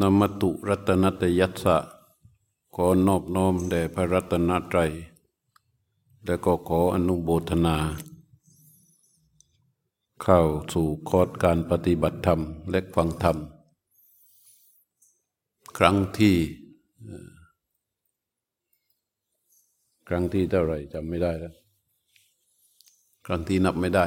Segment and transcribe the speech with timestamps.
[0.00, 1.76] นมตุรัตนตยัสสะ
[2.74, 4.92] ขอนอบน้อมแด่พระรัตนตรัย
[6.24, 7.76] และก็ขออนุโมทนา
[10.22, 10.40] เข้า
[10.72, 12.40] สู่คอร์สการปฏิบัติธรรม
[12.70, 13.36] และฟังธรรม
[15.78, 16.36] ครั้งที่
[20.08, 21.54] ครั้งที่เท่าไหร่จำไม่ได้แล้ว
[23.26, 24.06] ครั้งที่นับไม่ได้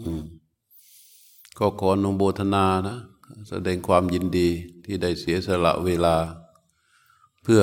[0.00, 0.35] อืม
[1.58, 2.96] ก็ขออนุโมทนานะ
[3.48, 4.48] แสดงความยินดี
[4.84, 6.16] ที่ได้เสียสละเวลา
[7.42, 7.62] เพื่อ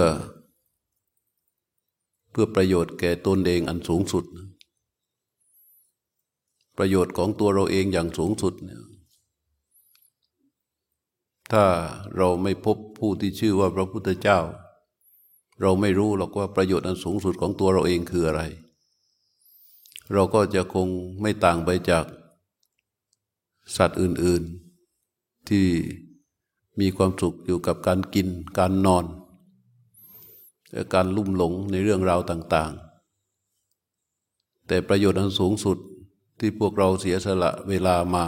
[2.31, 4.25] เพื่อประโยชน์แก่ตนเองอันสูงสุด
[6.77, 8.53] ประโยชน์ของตัวเราเองอย่างสูงสุด
[11.51, 11.65] ถ้า
[12.17, 14.39] เราไม่พบผู้ที่ชื่อว่าพระพุทธเจ้า
[15.61, 18.41] เราไม่รู้หรอกว่าประโยชน์อันสูงสุดของตัวเราเองคืออะไร
[20.13, 20.87] เราก็จะคง
[21.21, 22.05] ไม่ต่างไปจาก
[23.75, 24.43] สัตว์อื่น
[24.95, 25.65] ๆ ที่
[26.79, 29.05] มีความสุขอยู่กับการกิน การนอน
[30.71, 32.71] และการลุ่มหลงในเรื่องราวต่าง
[33.69, 35.77] ๆ แต่ประโยชน์อันสูงสุด
[36.39, 38.25] ที่พวกเราเสียสละเวลามา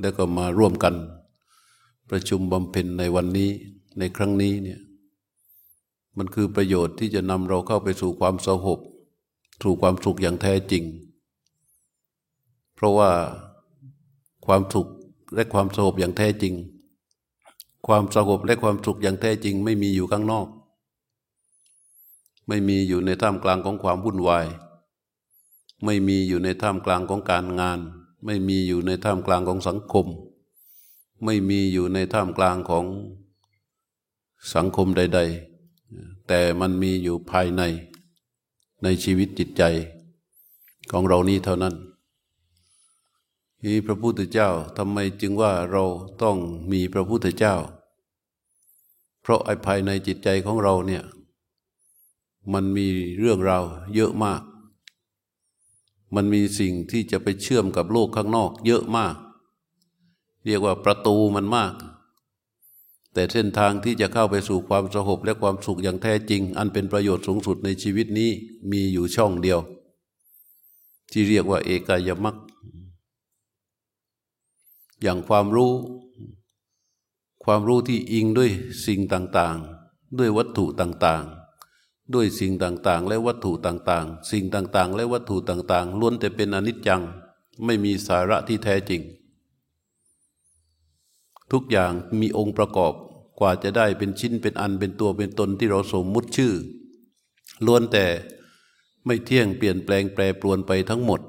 [0.00, 0.94] แล้วก็มาร่วมกัน
[2.10, 3.50] ประชุมบำเพ็ญในวันนี้
[3.98, 4.80] ในครั้งนี้เนี่ย
[6.18, 8.80] มันคือประโยชน์ที่จะนำเราเข้าไปสู่ความสงบ
[9.62, 10.84] สู่ความสุขอย่างแท้จริง
[12.74, 13.10] เพราะว่า
[14.46, 14.88] ความสุข
[15.34, 16.54] และความสงบอย่างแท้จริง
[17.86, 20.46] ความสงบและความสุขอย่างแท้จริง ไม่มีอยู่ข้างนอก
[22.48, 24.46] ไม่มีอยู่ในท่ามกลางของความวุ่นวาย
[25.84, 27.78] ไม่มีอยู่ในท่ามกลางของการงาน
[28.24, 30.06] ไม่มีอยู่ในท่ามกลางของสังคม
[31.24, 32.84] ไม่มีอยู่ในท่ามกลางของ
[34.54, 35.20] สังคมใด
[35.74, 37.62] ๆ แต่มันมีอยู่ภายใน
[38.82, 39.62] ในชีวิตจิตใจ
[40.90, 41.74] ของเรานี้เท่านั้น
[43.64, 45.84] นี่พระพุทธเจ้าทำไมจึงว่าเรา
[46.22, 46.36] ต้อง
[46.72, 47.54] มีพระพุทธเจ้า
[49.22, 51.02] เพราะไอ้ภายในจิตใจของเราเนี่ย
[52.52, 52.88] มันมี
[53.18, 54.42] เรื่องราวเยอะมาก
[56.14, 59.16] มันมีสิ่งที่จะไปเชื่อมกับโลกข้างนอก เยอะมาก
[60.46, 61.74] เรียกว่าประตูมันมาก
[63.12, 68.30] แต่เส้นทางที่จะเข้าไปสู่ความสงบและความสุขอย่างแท้จริง อันเป็นประโยชน์สูงสุดในชีวิตนี้
[68.70, 69.60] มีอยู่ช่องเดียว
[71.12, 72.36] ที่เรียกว่าเอกายมัค
[75.02, 75.72] อย่างความรู้
[77.44, 78.50] ความรู้ที่อิงด้วย
[78.86, 87.02] สิ่งต่างๆ ด้วยวัตถุต่างๆ ด้วยสิ่งต่างๆ และวัตถุต่างๆ สิ่งต่างๆ และวัตถุต่างๆล้วนแต่เป็นอนิจจัง
[87.64, 89.02] ไม่มีสาระที่แท้จริง
[91.52, 92.92] ทุกอย่างมีองค์ประกอบ
[93.38, 96.52] กว่าจะได้เป็นชิ้นเป็นอันเป็นตัวเป็นตนที่เราสมมุติชื่อ
[97.66, 98.06] ล้วนแต่
[99.06, 101.20] ไม่เที่ยงเปลี่ยนแปลงแปรปรวนไปทั้งหมด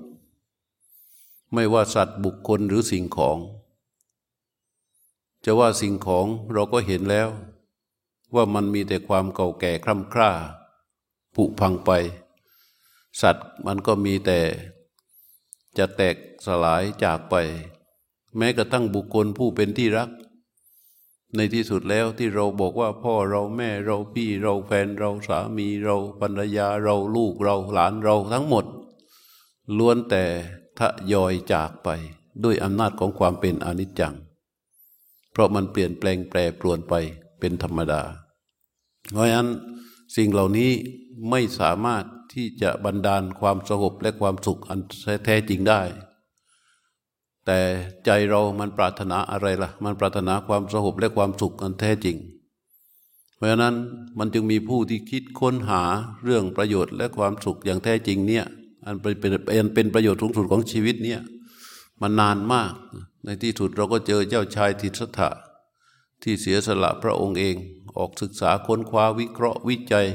[1.54, 3.38] ไม่ว่าสัตว์บุคคลหรือสิ่งของ
[5.46, 7.30] จะว่าสิ่งของเราก็เห็นแล้ว
[8.36, 10.32] ว่ามันมีแต่ความเก่าแก่คร่ำคร่า
[11.36, 11.92] ผุพังไป
[13.22, 14.40] สัตว์มันก็มีแต่
[15.78, 17.36] จะแตกสลายจากไป
[18.38, 20.10] แม้กระทั่งบุคคลผู้เป็นที่รัก
[21.36, 28.66] ในที่สุดแล้วที่เราบอกว่าพ่อเราแม่เราพี่เราแฟนเราสามีเราภรรยาเราลูกเราหลานเราทั้งหมด
[29.78, 30.24] ล้วนแต่
[30.80, 31.90] ทะยอยจากไป
[32.44, 34.16] ด้วยอำนาจของความเป็นอนิจจัง
[35.36, 36.94] เพราะมันเปลี่ยนแปลงแปรปรวนไป
[37.40, 38.02] เป็นธรรมดา
[39.12, 39.50] เพราะฉะนั้น
[40.16, 40.72] สิ่งเหล่านี้
[41.30, 42.04] ไม่สามารถ
[42.34, 44.80] ที่จะบันดาลความสงบและความสุขอัน
[45.26, 45.82] แท้จริงได้
[47.46, 47.60] แต่
[48.06, 52.18] ใจเรามันปรารถนาอะไรล่ะ มันปรารถนาความสงบและความสุขอันแท้จริง
[53.36, 53.76] เพราะฉะนั้น
[54.20, 55.84] มันจึงมีผู้ที่คิดค้นหา
[56.24, 58.46] เรื่องประโยชน์และความสุขอย่างแท้จริงเนี่ย
[58.86, 59.14] อันเป็น
[59.76, 61.22] เป็นประโยชน์สูงสุดของชีวิตเนี่ย
[62.02, 62.74] มันนานมาก
[63.26, 65.30] ในที่สุดเราก็เจอเจ้าชายทิศถะ
[66.22, 67.56] ที่เสียสละพระองค์เอง
[67.98, 70.08] ออกศึกษาค้นคว้าวิเคราะห์วิจัย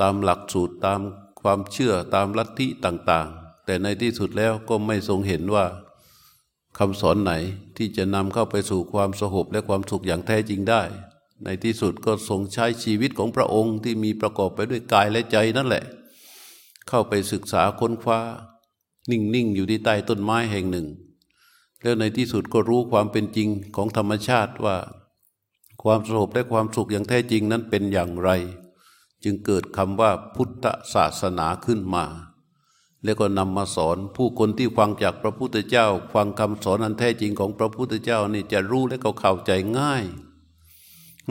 [0.00, 1.00] ตามหลักสูตรตาม
[1.40, 5.66] ความเชื่อตามลัทธิต่างๆ แต่ในที่สุดแล้วก็ไม่ทรงเห็นว่า
[6.78, 7.32] คำสอนไหน
[7.76, 10.82] ที่จะนำเข้าไปสู่ความสงบและความสุขอย่างแท้จริงได้
[11.44, 15.84] ในที่สุดก็ทรงใช้ชีวิตของพระองค์ที่มีประกอบไปด้วยกายและใจนั่นแหละ
[16.88, 18.20] เข้าไปศึกษาค้นคว้า
[19.10, 20.86] นิ่งๆอยู่ที่ใต้ต้นไม้แห่งหนึ่ง
[21.84, 24.76] แล้วในที่สุดก็รู้ความเป็นจริงของธรรมชาติว่า
[25.82, 28.30] ความสงบและความสุขอย่างแท้จริงนั้นเป็นอย่างไร
[29.24, 30.64] จึงเกิดคำว่าพุทธ
[30.94, 32.04] ศาสนาขึ้นมา
[33.04, 40.04] แล้วก็นำมาสอนผู้คนที่ฟังจากพระพุทธเจ้า ฟังคำสอนอันแท้จริงของพระพุทธเจ้านี่จะรู้และก็เข้าใจง่าย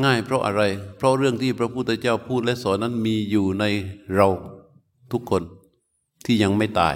[0.03, 0.61] ง่ายเพราะอะไร
[0.97, 3.65] เพราะเรื่องที่พระพุทธเจ้าพูดและสอนนั้นมีอยู่ใน
[4.15, 4.27] เรา
[5.11, 5.44] ทุกคน
[6.25, 6.95] ที่ยังไม่ตาย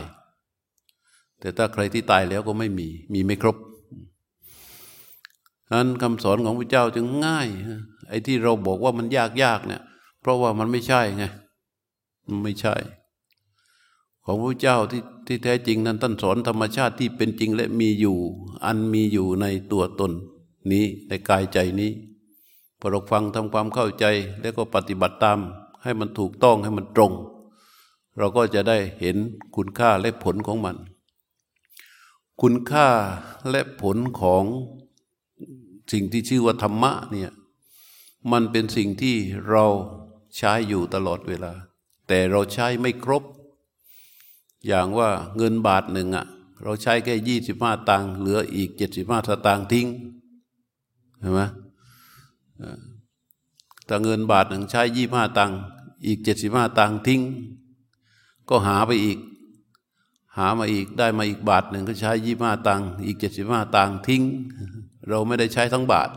[1.39, 3.57] แต่ถ้าใครที่ตายแล้วก็ไม่มี มีไม่ครบ
[5.71, 7.47] นั้นคำสอนของพระเจ้าจึงง่าย
[8.09, 9.81] ไอ้ที่เราบอกว่ามันยากยากเนี่ย
[10.21, 11.23] เพราะว่ามันไม่ใช่ไง
[12.27, 12.75] มันไม่ใช่
[14.25, 18.17] ของพระเจ้าที่ที่แท้จริงนั้นท่านสอนธรรมชาติที่เป็นจริงและมีอยู่
[18.65, 20.11] อันมีอยู่ในตัวตน
[20.71, 21.91] นี้ในกายใจนี้
[22.79, 24.05] พอเราฟังทำความเข้าใจ
[24.41, 25.39] แล้วก็ปฏิบัติตาม
[25.83, 27.11] ให้มันถูกต้องให้มันตรง
[28.17, 29.17] เราก็จะได้เห็น
[29.55, 30.75] คุณค่าและผลของมัน
[32.41, 32.89] คุณค่า
[33.49, 34.43] และผลของ
[35.91, 37.31] สิ่งที่ชื่อว่าธรรมะเนี่ย
[38.31, 39.15] มันเป็นสิ่งที่
[39.49, 39.65] เรา
[40.37, 41.53] ใช้อยู่ตลอดเวลา
[42.07, 43.23] แต่เราใช้ไม่ครบ
[44.67, 46.25] อย่างว่าเงินบาทหนึ่งอะ
[46.63, 49.87] เราใช้แค่ยี่สิบห้าตังค์เหลืออีกเจ็ดสิบห้าสตางค์ทิ้ง
[51.19, 51.41] เห็นไหม
[53.85, 55.57] แต่เงินบาทหนึ่งใช้ยี่ห้าตังค์
[56.05, 57.21] อีกเจ็ดสิบห้าตังค์ทิ้ง
[58.49, 59.17] ก็หาไปอีก
[60.37, 64.23] หามาอีกได้มาอีกบาทหนึ่งก็ใช้ยี่ห้าตังค์อีกเจ็ดสิบห้าตังค์ทิ้ง
[65.09, 66.09] เราไม่ได้ใช้ทั้งบาท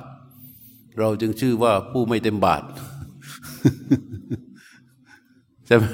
[0.99, 2.63] เราจึงชื่อว่าผู้ไม่เต็มบาท
[5.67, 5.85] ใช่ไหม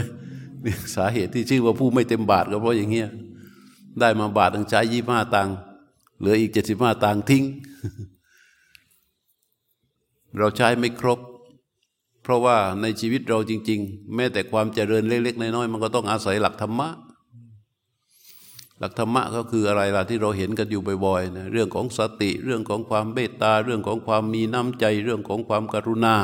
[0.97, 3.09] สาเหตุที่ชื่อว่าผู้ไม่เต็มบาทก็เพราะอย่างเงี้ย
[4.01, 5.55] ได้มาบาทต้องใช้ยี่ห้าตังค์
[6.19, 7.45] เหลืออีกเจ็ดสิบห้าตังค์ทิ้ง
[10.39, 11.19] เราใช้ไม่ครบ
[12.23, 16.89] เพราะว่าในชีวิตเราจริง ๆ แม้แต่ความเจริญเล็กๆน้อยๆมันก็ต้องอาศัยหลักธรรมะ
[18.79, 26.17] หลักธรรมะก็คืออะไรล่ะที่เราเห็นกันอยู่บ่อยๆนะเรื่องของสติ เรื่องของความเมตตา เรื่องของความมีน้ำใจ เรื่องของความกรุณา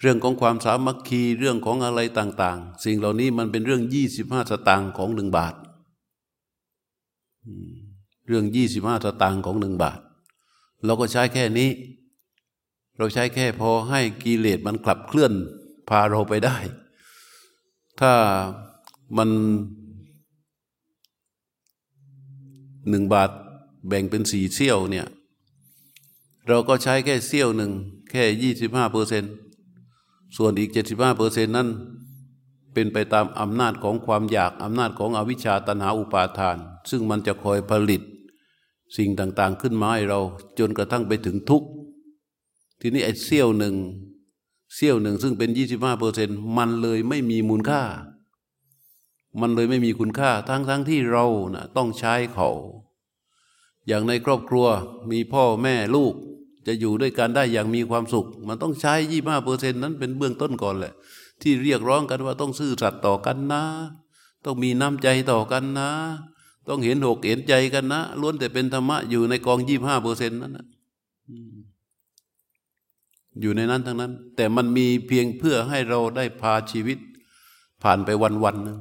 [0.00, 5.54] เรื่องของความสามัคคีเรื่องของอะไรต่าง ๆ สิ่งเหล่านี้มันเป็นเรื่องยี่สิบห้าสตางค์ของหนึ่งบาท
[8.28, 9.98] เรื่องยี่สิบห้าสตางค์ของหนึ่งบาท
[10.84, 11.70] เราก็ใช้แค่นี้
[12.98, 15.32] เราใช้แค่พอให้กิเลสมันกลับเคลื่อน
[15.88, 16.56] พาเราไปได้
[18.00, 18.12] ถ้า
[19.18, 19.28] มัน
[22.90, 23.30] หนึ่งบาท
[23.88, 25.06] แบ่งเป็นสี่เสี้ยวเนี่ย
[26.48, 27.72] เราก็ใช้แค่เสี้ยวหนึ่ง
[28.10, 29.24] แค่ยี่สิบห้าเปอร์เซ็น
[30.36, 31.68] ส่วนอีกเจ็ดสิบห้าเปอร์เซ็นนั้น
[32.74, 36.56] เป็นไปตามอำนาจของความอยากอำนาจของอวิชชาตันหาอุปาทาน
[36.90, 38.02] ซึ่งมันจะคอยผลิต
[38.96, 40.20] สิ่งต่างๆขึ้นมาให้เรา
[40.58, 41.68] จนกระทั่งไปถึงทุกข์
[42.80, 43.74] ทีนี้ไอ้เสี้ยวหนึ่ง
[44.74, 47.82] เสี้ยวหนึ่งซึ่งเป็นยี่สิบห้าเปอร์เซ็นมันเลยไม่มีมูลค่า
[49.40, 52.50] มันเลยไม่มีคุณค่าทั้งทั้งที่เรานะต้องใช้เขา
[53.86, 54.66] อย่างในครอบครัว
[55.10, 56.14] มีพ่อแม่ลูก
[56.66, 60.92] จะอยู่ด้วยกันได้อย่างมีความสุข มันต้องใช้ยี่ห้าเปอร์เซ็นนั้นเป็นเบื้องต้นก่อนแหละ
[61.42, 63.62] ที่เรียกร้องกันว่าต้องซื่อสัตย์ต่อกันนะ
[64.44, 65.90] ต้องมีน้ำใจต่อกันนะ
[66.68, 70.66] ต้องเห็นหกเห็นใจกันนะล้วนแต่เป็นธรรมะอยู่ในกองยี่ห้าเปอร์เซ็นต์นั้นนะ
[73.40, 76.98] อยู่ในนั้นทั้งนั้น แต่มันมีเพียงเพื่อให้เราได้พาชีวิต
[77.82, 78.78] ผ่านไปวันวันหนึ่ง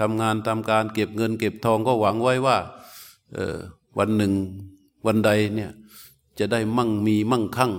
[0.00, 2.56] ทำงานทำการเก็บเงิน เก็บทองก็หวังไว้ว่า
[3.98, 4.32] วันหนึ่ง
[5.06, 5.70] วันใดเนี่ย
[6.38, 7.72] จะได้มั่งมีมั่งคั่ง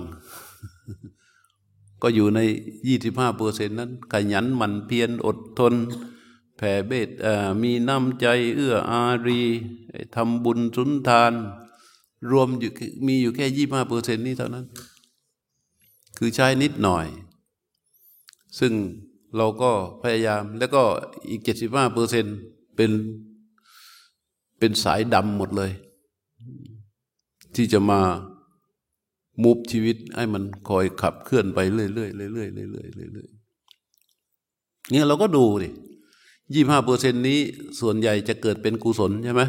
[2.02, 2.40] ก็อยู่ใน
[2.88, 5.74] ยี่สิบห้าเปอร์เซ็นต์นั้น ขยันหมั่นเพียรอดทน
[6.56, 7.08] แผ่เบต
[7.62, 9.40] มีน้ำใจเอื้ออารี
[10.14, 11.32] ทำบุญสุนทาน
[12.30, 12.70] รวมอยู่
[13.06, 14.66] มีอยู่แค่ยี่ห้าเปอร์เซ็นต์นี้เท่านั้น
[16.18, 17.06] คือใช้นิดหน่อย
[18.58, 18.72] ซึ่ง
[19.36, 19.70] เราก็
[20.02, 20.82] พยายามแล้วก็
[21.28, 22.24] อีกเจ็ดสิบห้าเปอร์เซ็น
[22.76, 22.90] เป็น
[24.58, 25.70] เป็นสายดำหมดเลย
[27.54, 28.00] ที่จะมา
[29.44, 35.68] มุบชีวิตให้มันคอยขับเคลื่อนไปเรื่อยๆเรื่อยๆเรื่อยๆเรื่อยๆเรื่อยๆเนี่ยเราก็ดูดิ
[36.54, 37.38] ยี่ห้าเปอร์เซ็นนี้
[37.80, 39.42] ส่วนใหญ่จะเกิดเป็นกุศลใช่ไหม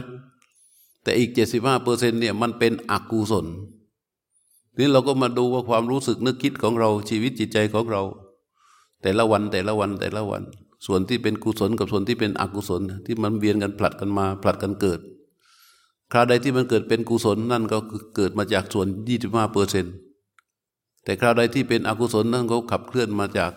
[1.04, 3.46] แต่อีกเจ็ดสิบห้าเปอร์เซ็นเนี่ยมันเป็นอกุศล
[4.78, 8.04] นี่เราก็มาดูว่าความรู้สึกนึกคิดของเราชีวิตจิตใจของเรา
[9.02, 10.44] แต่ละวันแต่ละวันแต่ละวัน
[10.86, 15.00] ส่วนที่เป็นกุศลกับส่วนที่เป็นอกุศล ที่มันเวียนกันผลัดกันมาผลัดกันเกิด
[16.12, 17.78] คราวใดที่มันเกิดเป็นกุศลนั่นก็
[18.16, 19.94] เกิดมาจากส่วนยี่สิบห้าเปอร์เซ็นต์
[21.04, 23.52] แต่คราวใดที่เป็นอกุศลนั่นก็ขับเคลื่อนมาจาก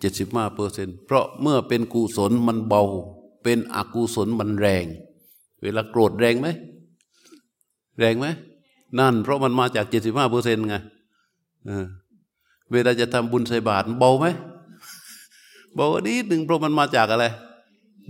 [0.00, 2.82] เจ็ดสิบห้าเปอร์เซ็นต์เพราะเมื่อเป็นกุศลมันเบา
[3.42, 4.84] เป็นอกุศลมันแรง
[5.62, 6.48] เวลาโกรธแรงไหม
[7.98, 8.26] แรงไหม
[8.98, 10.74] นั่นเพราะมันมาจากเจ็ดสิบห้าเปอร์เซ็นต์ไง
[12.72, 14.26] เวลาจะทำบุญใส่บาตรเบาไหม
[15.74, 17.26] เบานิดหนึ่งเพราะมันมาจากอะไร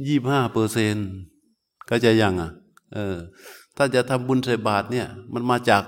[0.07, 0.97] ยี่ห้าเปอร์เซ็น
[1.91, 2.51] ก็จะยังอะ
[2.95, 3.17] เออ
[3.77, 5.83] ถ้าจะทำบุญใส่บาตรเนี่ย มันมาจาก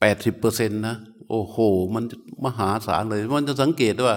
[0.00, 0.96] แปดสิบเปอร์เซ็นต์นะ
[1.30, 1.56] โอ้โห
[1.94, 2.04] มัน
[2.44, 4.16] มหาศาลเลย มันจะสังเกตว่า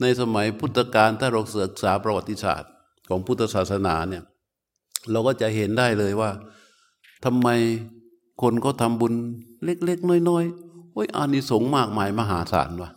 [0.00, 2.70] ในสมัยพุทธกาลถ้าเราศึกษาประวัติศาสตร์
[3.08, 4.22] ของพุทธศาสนาเนี่ย
[5.10, 6.30] เราก็จะเห็นได้เลยว่า
[7.24, 7.48] ทำไม
[8.42, 9.14] คนก็ทำบุญ
[9.64, 12.90] เล็ก ๆ น้อยๆโอ้ยอานิสงส์มากมายมหาศาลวะ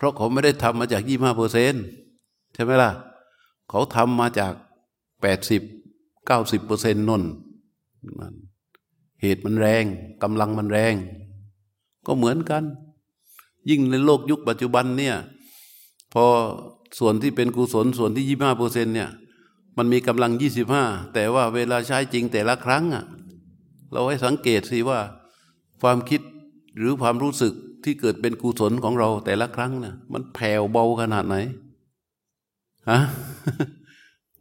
[0.00, 1.74] เพราะเขาไม่ได้ทำมาจากยี่ห้าเปอร์เซน
[2.54, 2.90] ใช่ไหมล่ะ
[3.68, 4.52] เขาทำมาจาก
[5.22, 5.62] แปดสิบ
[6.26, 7.22] เก้าสิบเปอร์เซ็นต์นน
[9.22, 9.84] เหตุมันแรง
[10.22, 10.94] กำลังมันแรง
[12.06, 12.62] ก็เหมือนกัน
[13.70, 15.16] ยิ่งในโลกยุคปัจจุบันเนี่ย
[16.12, 16.24] พอ
[16.98, 19.10] ส่วนที่เป็นกุศลส่วนที่ยี่ห้าเปอร์เซ็นเนี่ย
[19.76, 23.04] มันมีกำลังยี่สิบห้าแต่ว่าเวลาใช้จริงแต่ละครั้งอะ
[23.92, 25.00] เราให้สังเกตสิว่า
[25.82, 26.20] ความคิด
[26.76, 31.36] หรือความรู้สึก ที่เกิดเป็นกุศลของเราแต่ละครั้งเนี่ยมันแผ่วเบาขนาดไหน
[32.90, 33.00] ฮะ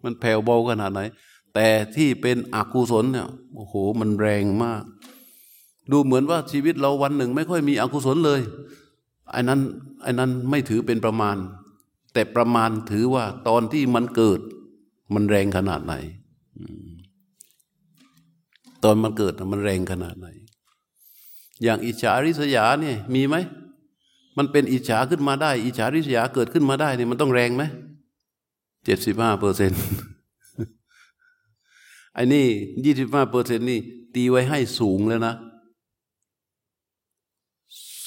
[0.03, 1.01] มันแผ่วเบาขนาดไหน
[1.53, 4.83] แต่ที่เป็นอกุศลเนี่ยโอ้โหมันแรงมาก
[5.91, 8.41] ดูเหมือนว่าชีวิตเราวันหนึ่ง ไม่ค่อยมีอกุศลเลย
[9.31, 9.59] ไอ้นั้น
[10.03, 11.37] ไอ้นั้นไม่ถือเป็นประมาณ
[12.13, 14.39] แต่ประมาณถือว่าตอนที่มันเกิด
[15.13, 15.93] มันแรงขนาดไหน
[18.83, 20.27] ตอนมันเกิดมันแรงขนาดไหน
[21.63, 23.35] อย่างอิจฉาริษยาเนี่ยมีไหม
[24.37, 27.63] มันเป็นอิจฉาขึ้นมาได้ อิจฉาริษยาเกิดขึ้นมาได้เนี่ยมันต้องแรงไหม
[28.85, 29.81] เจ็ดสิบห้าเปอร์เซ็นต์
[32.13, 32.45] ไอ้นี่
[32.85, 33.79] ยี่สิบห้าเปอร์เซ็นต์นี่
[34.15, 35.33] ตีไว้ให้สูงแล้วนะ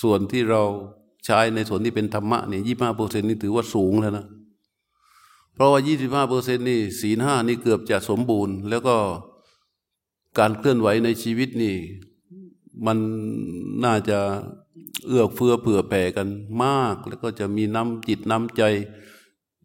[0.01, 0.63] ส่วนที่เรา
[1.25, 4.25] ใช้ในส่วนที่เป็นธรรมะเนี่ยยี่ห้าเปอร์เซ็นต์นี่ถือว่าสูงแล้วนะ
[5.55, 8.97] เพราะว่ายี่สิบห้าเปอร์เซ็นต์นี่ศีลห้านี่เกือบจะสมบูรณ์ แล้วก็
[10.39, 11.75] การเคลื่อนไหวในชีวิตนี่
[12.87, 12.99] มัน
[13.85, 14.19] น่าจะ
[15.07, 16.29] เอื้อเฟื้อเผื่อแผ่กัน
[16.63, 18.63] มาก แล้วก็จะมีน้ำจิตน้ำใจ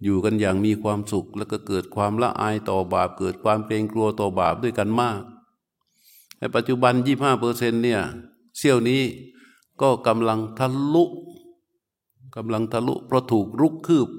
[0.04, 5.22] อยู่กันอย่างมีความสุข แล้วก็เกิดความละอายต่อบาป เกิดความเกรงกลัวต่อบาปด้วยกันมาก
[6.40, 8.02] ในปัจจุบันยี่ห้าเปอร์เซ็นเนี่ย
[8.58, 9.02] เซี่ยวนี้
[9.82, 11.04] ก็กำลังทะลุ
[12.36, 14.10] กำลังทะลุเพราะถูกรุกคืบ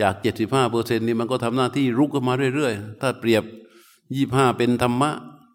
[0.00, 3.44] จากเจ็ดสิบห้าเปอร์เซ็นนี่มันก็ทำหน้าที่รุกขึ้นมาเรื่อย ๆ ถ้าเปรียบ
[4.14, 5.10] ยี่ห้าเป็นธรรมะ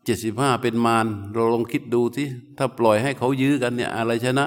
[0.05, 4.45] เจ็ดสิบห้าเป็นมารเราลองคิดดูที่ถ้าปล่อยให้เขายื้อกันเนี่ย อะไรชนะ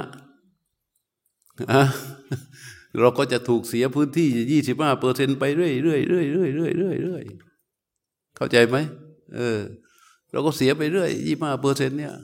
[3.01, 7.25] เราก็จะถูกเสียพื้นที่ยี่สิบห้าเปอร์เซ็นไปเรื่อยเรื่อยเรื่อยเรื่อยเรื่อยเรื่อยเรื่อย
[8.37, 8.77] เข้าใจไหม
[9.37, 9.59] เออ
[10.33, 12.15] เราก็เสียไปเรื่อยยี่ห้าเปอร์เซ็นเนี่ย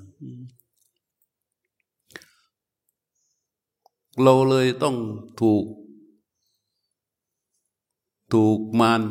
[4.23, 4.97] เราเลยต้อง
[5.41, 5.65] ถูก
[8.35, 9.03] ถูกมัน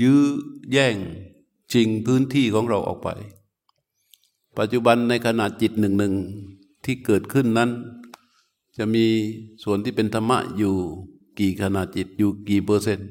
[0.00, 0.22] ยื้อ
[0.72, 0.96] แย่ง
[1.72, 3.08] ชิงพื้นที่ของเราออกไป
[4.58, 6.14] ปัจจุบันในขนาดจิตหนึ่งหนึ่ง
[6.84, 7.70] ที่เกิดขึ้นนั้น
[8.76, 9.04] จะมี
[9.64, 10.74] ส่วนที่เป็นธรรมะอยู่
[11.38, 13.08] กี่ขนาดจิตอยู่กี่เปอร์เซ็นต์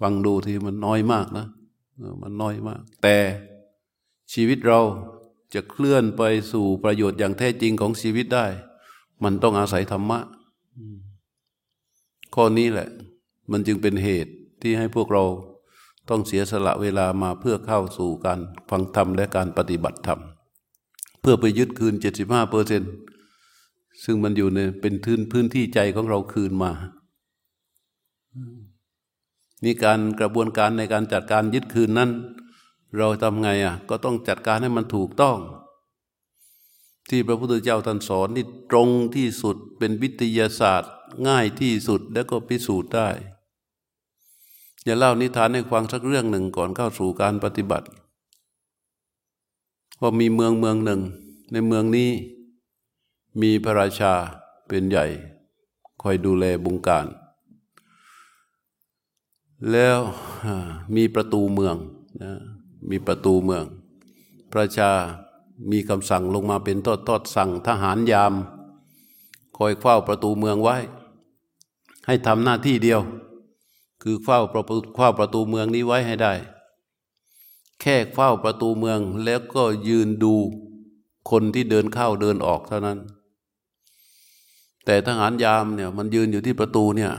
[0.00, 1.46] ฟังดูที่มันน้อยมากนะ
[2.22, 3.16] มันน้อยมาก แต่
[4.32, 4.80] ชีวิตเรา
[5.54, 8.46] จะเคลื่อนไปสู่ประโยชน์อย่างแท้จริงของชีวิตได้
[9.24, 10.18] มันต้องอาศัยธรรมะ
[12.34, 12.88] ข้อนี้แหละ
[13.50, 15.24] มันจึงเป็นเหตุที่ให้พวกเรา
[16.08, 20.20] ต้องเสียสละเวลามาเพื่อเข้าสู่การฟังธรรมและการปฏิบัติธรรม
[21.20, 22.82] เพื่อไปยึดคืน 75เปอร์เซน
[24.04, 26.72] ซึ่งมันอยู่ในเป็นพื้นพื้นที่ใจของเราคืนมา
[29.64, 32.10] นี่การกระบวนการในการจัดการยึดคืนนั้น
[32.98, 35.38] เราทำไงอะ ก็ต้องจัดการให้มันถูกต้อง
[37.10, 40.92] ที่พระพุทธเจ้าท่านสอนนี่ตรงที่สุดเป็นวิทยาศาสตร์
[41.28, 43.08] ง่ายที่สุดแล้วก็พิสูจน์ได้
[44.86, 47.86] จะเล่านิทานให้ฟังสักเรื่องหนึ่งก่อนเข้าสู่การปฏิบัติ
[50.00, 51.00] ว่ามีเมืองเมืองหนึ่ง
[51.52, 52.10] ในเมืองนี้
[53.42, 54.12] มีพระราชา
[54.68, 55.06] เป็นใหญ่
[56.02, 57.06] คอยดูแลบุงการ
[59.72, 59.98] แล้ว
[60.96, 61.76] มีประตูเมือง
[62.22, 62.32] นะ
[62.90, 63.64] มีประตูเมือง
[64.52, 64.90] พระชา
[65.70, 68.32] มีคำสั่งลงมาเป็นทอดทอดสั่งทหารยาม
[69.56, 70.76] คอยเฝ้าประตูเมืองไว้
[72.06, 73.00] ให้ทำหน้าที่เดียว
[74.08, 76.34] คือเฝ้าประตูเฝ้าประตูเมืองนี้ไว้ให้ได้
[77.80, 80.34] แค่เฝ้าประตูเมืองแล้วก็ยืนดู
[81.30, 82.98] คนที่เดินเข้าเดินออกเท่านั้น
[84.84, 87.12] แต่ทหารยามเนี่ยมันยืนอยู่ที่ประตูเนี่ย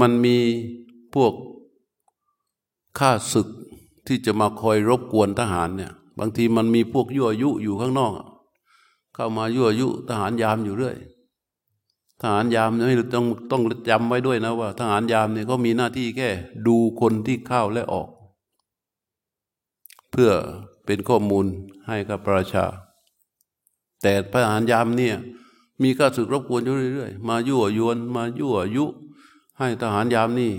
[0.00, 0.36] มันมี
[1.14, 1.32] พวก
[2.98, 3.48] ข้าศึก
[4.06, 8.12] ที่จะมาคอยรบกวนทหารเนี่ย บางทีมันมีพวกยั่วยุอยู่ข้างนอก
[9.14, 10.98] เข้ามายั่วยุทหารยามอยู่เรื่อย
[12.20, 16.28] ทหารยามนี่ต้องต้องจำไว้ด้วยนะว่า ทหารยามเนี่ยเขามีหน้าที่แค่
[16.66, 18.08] ดูคนที่เข้าและออก
[20.10, 20.30] เพื่อ
[20.86, 21.46] เป็นข้อมูล
[21.86, 22.64] ให้กับประชา
[24.02, 25.16] แต่ทหารยามเนี่ย
[25.82, 28.84] มีข้าศึกรบกวนอยู่เรื่อยๆ มายั่วยวนมายั่วยุ
[29.58, 30.52] ให้ทหารยามนี่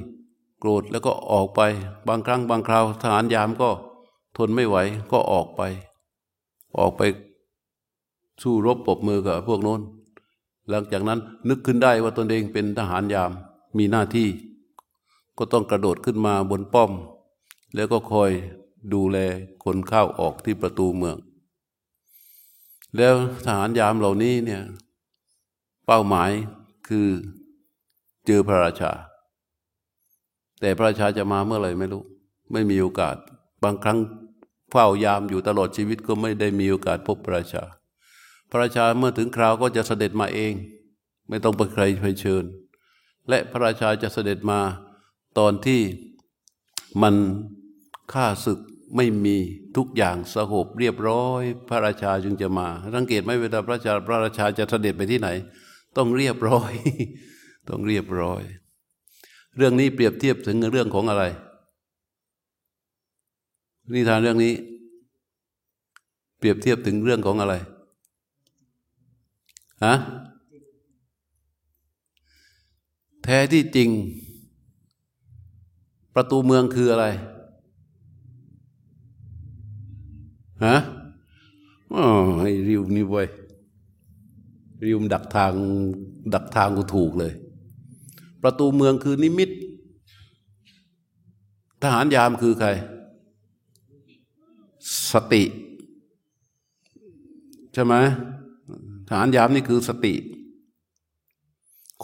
[0.59, 1.61] โกรธแล้วก็ออกไป
[2.07, 3.69] บางครั้งบางคราว ทหารยามก็
[4.37, 4.77] ทนไม่ไหว
[5.11, 5.61] ก็ออกไป
[6.77, 7.01] ออกไป
[8.41, 9.81] สู้รบปบมือกับพวกโน้น
[10.69, 11.19] หลังจากนั้น
[11.49, 13.31] นึกขึ้นได้ว่าตนเองเป็นทหารยาม
[13.77, 14.29] มีหน้าที่
[15.37, 16.91] ก็ต้องกระโดดขึ้นมาบนป้อม
[17.75, 18.31] แล้วก็คอย
[18.93, 19.17] ดูแล
[19.63, 21.17] คนเข้าออกที่ประตูเมือง
[22.97, 23.13] แล้ว
[23.45, 24.61] ทหารยามเหล่านี้เนี่ย
[25.85, 26.31] เป้าหมาย
[26.87, 27.07] คือ
[28.25, 28.91] เจอพระราชา
[30.59, 32.03] แต่พระราชาจะมาเมื่อไหร่ไม่รู้
[32.51, 33.15] ไม่มีโอกาส
[33.63, 33.99] บางครั้ง
[34.71, 37.63] เฝ้ายามอยู่ตลอดชีวิตก็ไม่ได้มีโอกาสพบพระราชา
[38.55, 40.53] ระราชาเมื่อถึงคราวก็จะเสด็จมาเอง
[41.29, 42.43] ไม่ต้องไปใครไปเชิญ
[43.29, 44.59] และพระราชาจะเสด็จมา
[45.37, 45.81] ตอนที่
[47.01, 47.15] มัน
[48.13, 48.59] ฆ่าศึก
[48.95, 49.37] ไม่มี
[49.77, 55.29] ทุกอย่างสงบเรียบร้อย พระราชาจึงจะมาสังเกตไหมเวลาพระราชาพระราชาจะเสด็จไปที่ไหน
[55.97, 56.71] ต้องเรียบร้อย
[57.69, 58.41] ต้องเรียบร้อย
[59.57, 61.23] เรื่องนี้เปรียบเทียบถึงเรื่องของอะไร
[63.93, 64.53] นิทานเรื่องนี้
[66.37, 67.55] เปรียบเทียบถึงเรื่องของอะไร
[69.83, 69.93] ฮะ
[73.23, 73.89] แท้ที่จริง
[76.15, 77.05] ประตูเมืองคืออะไร
[80.65, 80.75] ฮะ
[81.93, 82.05] อ๋อ
[82.39, 83.27] ไอ้ริวนี่เว้ย
[84.85, 85.53] ริวดักทาง
[86.33, 87.33] ดักทางกูถูกเลย
[88.41, 89.49] ประตูเมืองคือนิมิต
[91.81, 92.69] ทหารยามคือใคร
[95.11, 95.43] สติ
[97.73, 97.93] ใช่ไหม
[99.07, 100.13] ทหารยามนี่คือสติ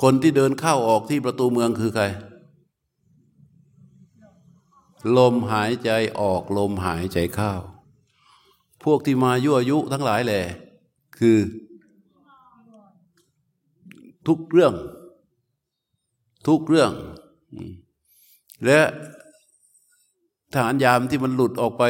[0.02, 2.06] คนที่เดินเข้าออกที่ประตูเมืองคือใคร
[5.18, 5.90] ลมหายใจ
[6.20, 7.52] ออกลมหายใจเข้า
[8.84, 10.42] พวกที่มายั่วยุทั้งหลายแหละ
[11.20, 11.38] คือ
[14.28, 14.74] ทุกเรื่อง
[16.48, 16.92] ทุกเรื่อง
[18.66, 18.82] และ
[20.54, 21.84] ทหารยามที่มันหลุดออกไป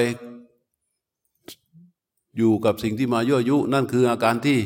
[2.38, 4.60] อยู่กับสิ่งที่มายั่วยุ นั่นคืออาการที่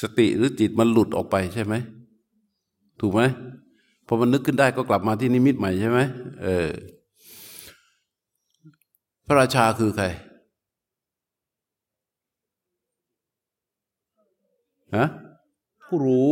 [0.00, 1.74] สติหรือจิตมันหลุดออกไปใช่ไหม
[3.00, 3.22] ถูกไหม
[4.06, 5.98] พอมันนึกขึ้นได้ก็กลับมาที่นิมิตใหม่ใช่ไหม
[6.42, 6.68] เออ
[9.26, 10.06] พระราชาคือใคร
[14.96, 15.06] นะ
[15.86, 16.30] ผู้รู้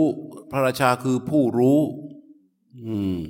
[0.51, 1.79] พระราชาคือผู้รู้
[2.85, 3.21] อืม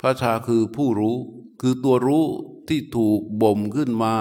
[0.00, 1.16] พระราชาคือผู้รู้
[1.60, 2.24] คือตัวรู้
[2.68, 4.14] ที่ถูกบ่มขึ้นมา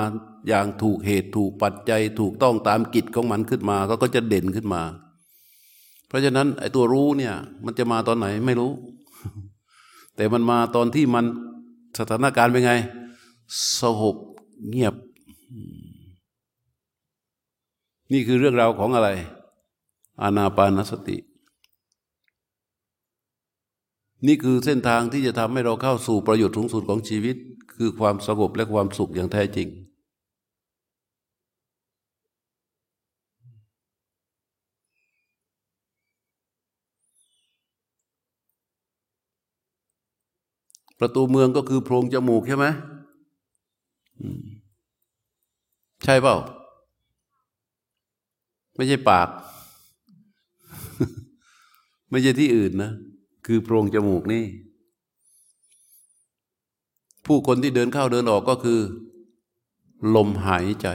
[0.47, 4.81] อย่างถูกเหตุถูกปัจจัยถูกต้องตามกิจของมันขึ้นมา ก็ก็จะเด่นขึ้นมา
[6.07, 7.33] เพราะฉะนั้นไอ้ตัวรู้เนี่ย
[7.65, 8.71] มันจะมาตอนไหนไม่รู้
[10.15, 11.25] แต่มันมาตอนที่มัน
[11.99, 12.73] สถานการณ์เป็นไง
[13.79, 14.15] สงบ
[14.69, 14.95] เงียบ
[18.11, 19.09] นี่คือเรื่องราวของอะไร
[20.21, 21.17] อานาปานสติ
[24.27, 27.35] นี่คือเส้นทางที่จะทำให้เราเข้าสู่ประโยชน์สูงสุดของชีวิต
[27.75, 29.67] คือความสงบและความสุขอย่างแท้จริง
[40.99, 42.65] ประตูเมืองก็คือโพรงจมูกใช่ไหม
[46.03, 46.35] ใช่เปล่า
[48.75, 49.29] ไม่ใช่ปาก
[52.09, 52.91] ไม่ใช่ที่อื่นนะ
[53.45, 54.43] คือโพรงจมูกนี่
[57.25, 58.79] ผู้คนที่เดินเข้าเดินออกก็คือ
[60.15, 60.87] ลมหายใจ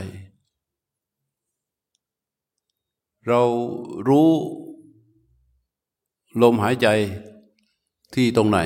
[3.27, 3.41] เรา
[4.07, 4.29] รู้
[6.43, 6.87] ลมหายใจ
[8.15, 8.59] ที่ตรงไหน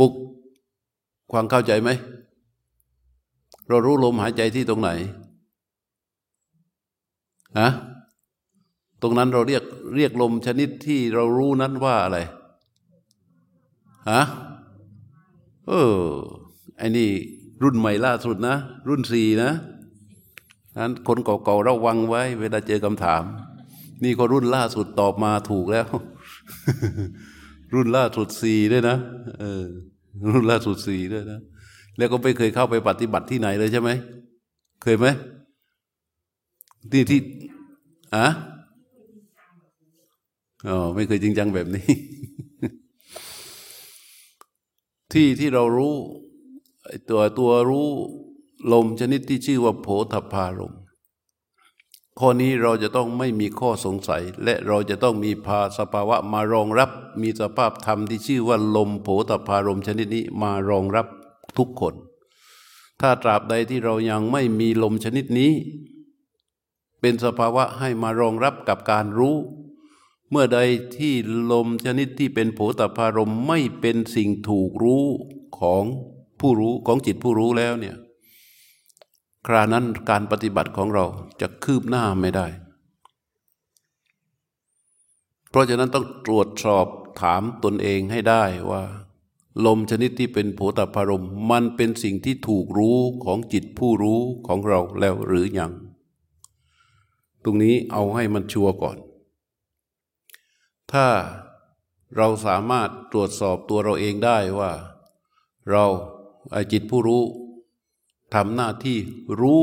[0.00, 0.12] ปุก
[1.32, 1.90] ความเข้าใจไหม
[3.68, 4.90] เรารู้ลมหายใจที่ตรงไหน
[7.58, 7.68] นะ
[9.02, 9.64] ตรงนั้นเราเรียก
[9.96, 12.18] เรียกลมชนิดที่เรารู้นั้นว่าอะไร
[14.10, 14.22] ฮะ
[15.68, 15.96] เออ
[16.78, 17.10] ไอ้นี่
[17.62, 18.56] รุ่นใหม่ล่าสุดนะ
[18.88, 19.50] รุ่นสี่นะ
[20.78, 23.22] นั้นคนเก่าๆระวังไว้ เวลาเจอคำถาม
[24.04, 25.88] นี่ก็รุ่นล่าสุดตอบมาถูกแล้ว
[27.74, 28.96] รุ่นล่าสุดสี่ด้วยนะ
[29.40, 29.66] เออ
[30.26, 31.40] รุ่นล่าสุดสี่ด้วยนะ
[31.96, 33.90] แล้วก็ไม่เคยเข้าไปปฏิบัติที่ไหนเลยใช่ไหม
[34.82, 35.06] เคยไหม
[36.92, 37.20] ที่ที่
[38.14, 38.26] อะ
[40.68, 41.86] อ๋อไม่เคยจริงจังแบบนี้
[45.12, 45.94] ที่ที่เรารู้
[47.08, 47.88] ตัวตัวรู้
[48.72, 50.74] ลมชนิดที่ชื่อว่าโผฏพารม
[52.18, 56.90] ข้อนี้เราจะต้องไม่มีข้อสงสัย และเราจะต้องมีภาสภาวะมารองรับ
[57.22, 61.06] มีสภาพธรรมที่ชื่อว่าลมโผฏพารมชนิดนี้มารองรับ
[61.58, 61.94] ทุกคน
[63.00, 65.52] ถ้าตราบใดที่เรายังไม่มีลมชนิดนี้
[67.00, 69.36] เป็นสภาวะให้มารองรับกับการรู้
[70.30, 70.60] เมื่อใด
[70.96, 71.14] ที่
[71.52, 75.04] ลมชนิดที่เป็นโผตพารมไม่เป็นสิ่งถูกรู้
[75.58, 75.84] ของ
[76.40, 77.96] ผู้รู้ของจิตผู้รู้แล้วเนี่ย
[79.46, 81.06] ครานั้นการปฏิบัติของเรา
[81.40, 82.46] จะคืบหน้าไม่ได้
[85.48, 86.86] เพราะฉะนั้นต้องตรวจสอบ
[87.20, 88.82] ถามตนเองให้ได้ว่า
[89.66, 95.72] ลมชนิดที่เป็นโผตพารมมันเป็นสิ่งที่ถูกรู้ของจิตผู้รู้ของเราแล้วหรือยัง
[97.42, 98.98] ตรงนี้เอาให้มันชัวร์ก่อน
[100.92, 101.08] ถ้า
[102.16, 104.72] เราสามารถตรวจสอบตัวเราเองได้ว่า
[105.70, 105.84] เรา
[106.52, 107.22] ไอจิตผู้รู้
[108.34, 108.98] ทำหน้าที่
[109.40, 109.62] รู้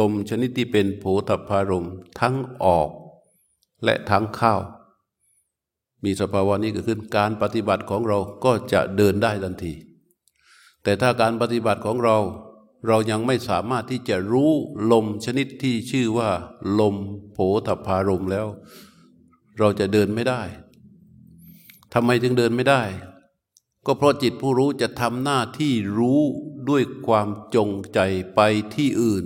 [0.00, 1.86] ลมชนิดที่เป็นโผฏฐารม
[2.20, 2.90] ทั้งออก
[3.84, 4.54] และทั้งเข้า
[6.04, 9.74] มีสภาวะนี้เกิดขึ้นการปฏิบัติของเราก็จะเดินได้ทันที
[10.82, 12.18] แต่ถ้าการปฏิบัติของเรา
[12.88, 14.50] เรายังไม่สามารถที่จะรู้
[14.92, 16.30] ลมชนิดที่ชื่อว่า
[16.80, 16.94] ลม
[17.32, 18.46] โผฏฐารมแล้ว
[19.58, 20.42] เราจะเดินไม่ได้
[21.94, 22.82] ทำไมจึงเดินไม่ได้
[23.86, 26.22] ก็เพราะจิตผู้รู้จะทำหน้าที่รู้
[26.68, 27.98] ด้วยความจงใจ
[28.34, 28.40] ไป
[28.74, 29.24] ที่อื่น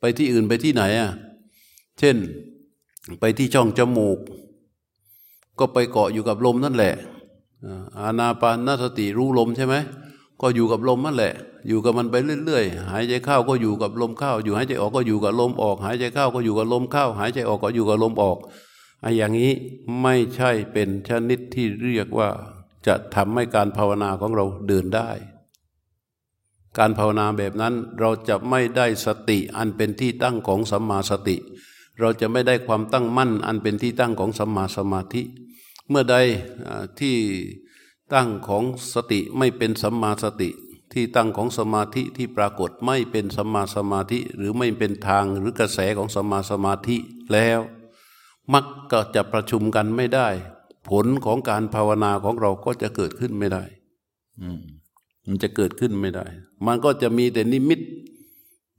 [0.00, 1.12] ไปที่อื่นไปที่ไหนอะ
[1.98, 2.16] เช่น
[3.20, 4.18] ไปที่ช่องจมูก
[5.58, 6.94] ก็ไปเกาะอยู่กับลมนั่นแหละ
[7.98, 9.74] อานาปานสติรู้ลมใช่ไหม
[10.40, 11.34] ก็อยู่กับลมนั่นแหละ
[11.68, 12.14] อยู่กับมันไป
[12.44, 18.38] เรื่อยๆ หายใจเข้าก็อยู่กับลมเข้า อยู่หายใจออกก็อยู่กับลมออก หายใจเข้าก็อยู่กับลมเข้า หายใจออกก็อยู่กับลมออก
[19.02, 19.52] ไอ้อย่างนี้
[20.02, 22.28] ไม่ใช่เป็นชนิดที่เรียกว่า
[22.86, 25.10] จะทำให้การภาวนาของเราเดินได้
[26.78, 31.36] การภาวนาแบบนั้นเราจะไม่ได้สติอันเป็นที่ตั้งของสัมมาสติ
[32.00, 35.22] เราจะไม่ได้ความตั้งมั่นอันเป็นที่ตั้งของสัมมาสมาธิ
[35.88, 36.16] เมื่อใด
[37.00, 37.16] ที่
[38.12, 40.50] ตั้งของสติไม่เป็นสัมมาสติ
[40.92, 46.96] ที่ตั้งของสมาธิที่ปรากฏไม่เป็นสัมมาสมาธิ หรือไม่เป็นทางหรือกระแสของสัมมาสมาธิ
[47.32, 47.60] แล้ว
[48.52, 50.28] มักก็จะประชุมกันไม่ได้
[50.88, 53.64] ผลของการภาวนาของเราก็จะเกิดขึ้นไม่ได้
[54.42, 56.26] มัันจะเกิดขึ้นไม่ได้
[56.66, 57.80] มันก็จะมีแต่นิมิต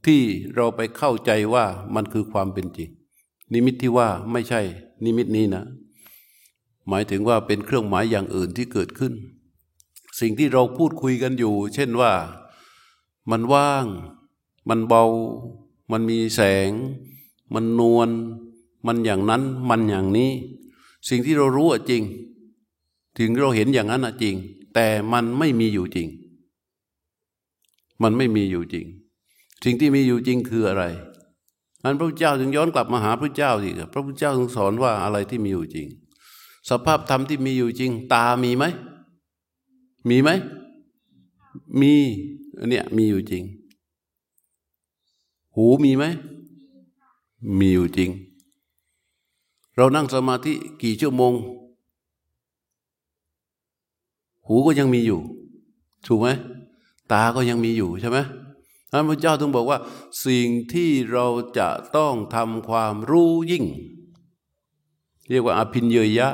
[0.05, 0.21] ที่
[0.55, 2.89] เราไปเข้าใจว่ามันคือความเป็นจริง
[3.53, 4.61] นิมิตที่ว่าไม่ใช่
[5.05, 5.63] นิมิตนี้นะ
[6.87, 9.13] หมายถึงว่าเป็นเครื่องหมายอย่างอื่นที่เกิดขึ้น
[10.19, 12.13] สิ่งที่เราพูดคุยกันอยู่ เช่นว่า
[13.31, 13.85] มันว่าง
[14.69, 15.03] มันเบา
[15.91, 16.69] มันมีแสง
[17.53, 18.09] มันนวล
[18.87, 20.31] มันอย่างนั้นมันอย่างนี้
[21.09, 22.03] สิ่งที่เรารู้อะจริง
[23.17, 24.35] ถึงเราเห็นอย่างนั้นอะจริง
[24.73, 26.07] แต่มันไม่มีอยู่จริง
[28.03, 28.85] มันไม่มีอยู่จริง
[29.63, 30.83] สิ่งที่มีอยู่จริงคืออะไร
[31.83, 35.87] อันพระพุทธเจ้าถึงย้อนกลับมาหาพระเจ้าสิพระพุทธเจ้าถึงสอนว่าอะไรที่มีอยู่จริง
[36.69, 38.63] สภาพธรรมที่มีอยู่จริง ตามีไหม
[40.09, 40.29] มีไหม
[41.79, 41.93] มี
[42.69, 43.43] เนี่ยมีอยู่จริง
[45.55, 46.03] หูมีไหม
[47.59, 48.09] มีอยู่จริง
[49.75, 51.33] เรานั่งสมาธิกี่ชั่วโมง
[54.45, 55.19] หูก็ยังมีอยู่
[56.05, 56.27] ถูกไหม
[57.11, 58.17] ตาก็ยังมีอยู่ใช่ไหม
[58.89, 59.79] พระพุทธเจ้าต้องบอกว่า
[60.25, 61.25] สิ่งที่เรา
[61.57, 63.65] จะต้องทำความรู้ยิ่ง
[65.29, 66.29] เรียกว่าอภินเยยะ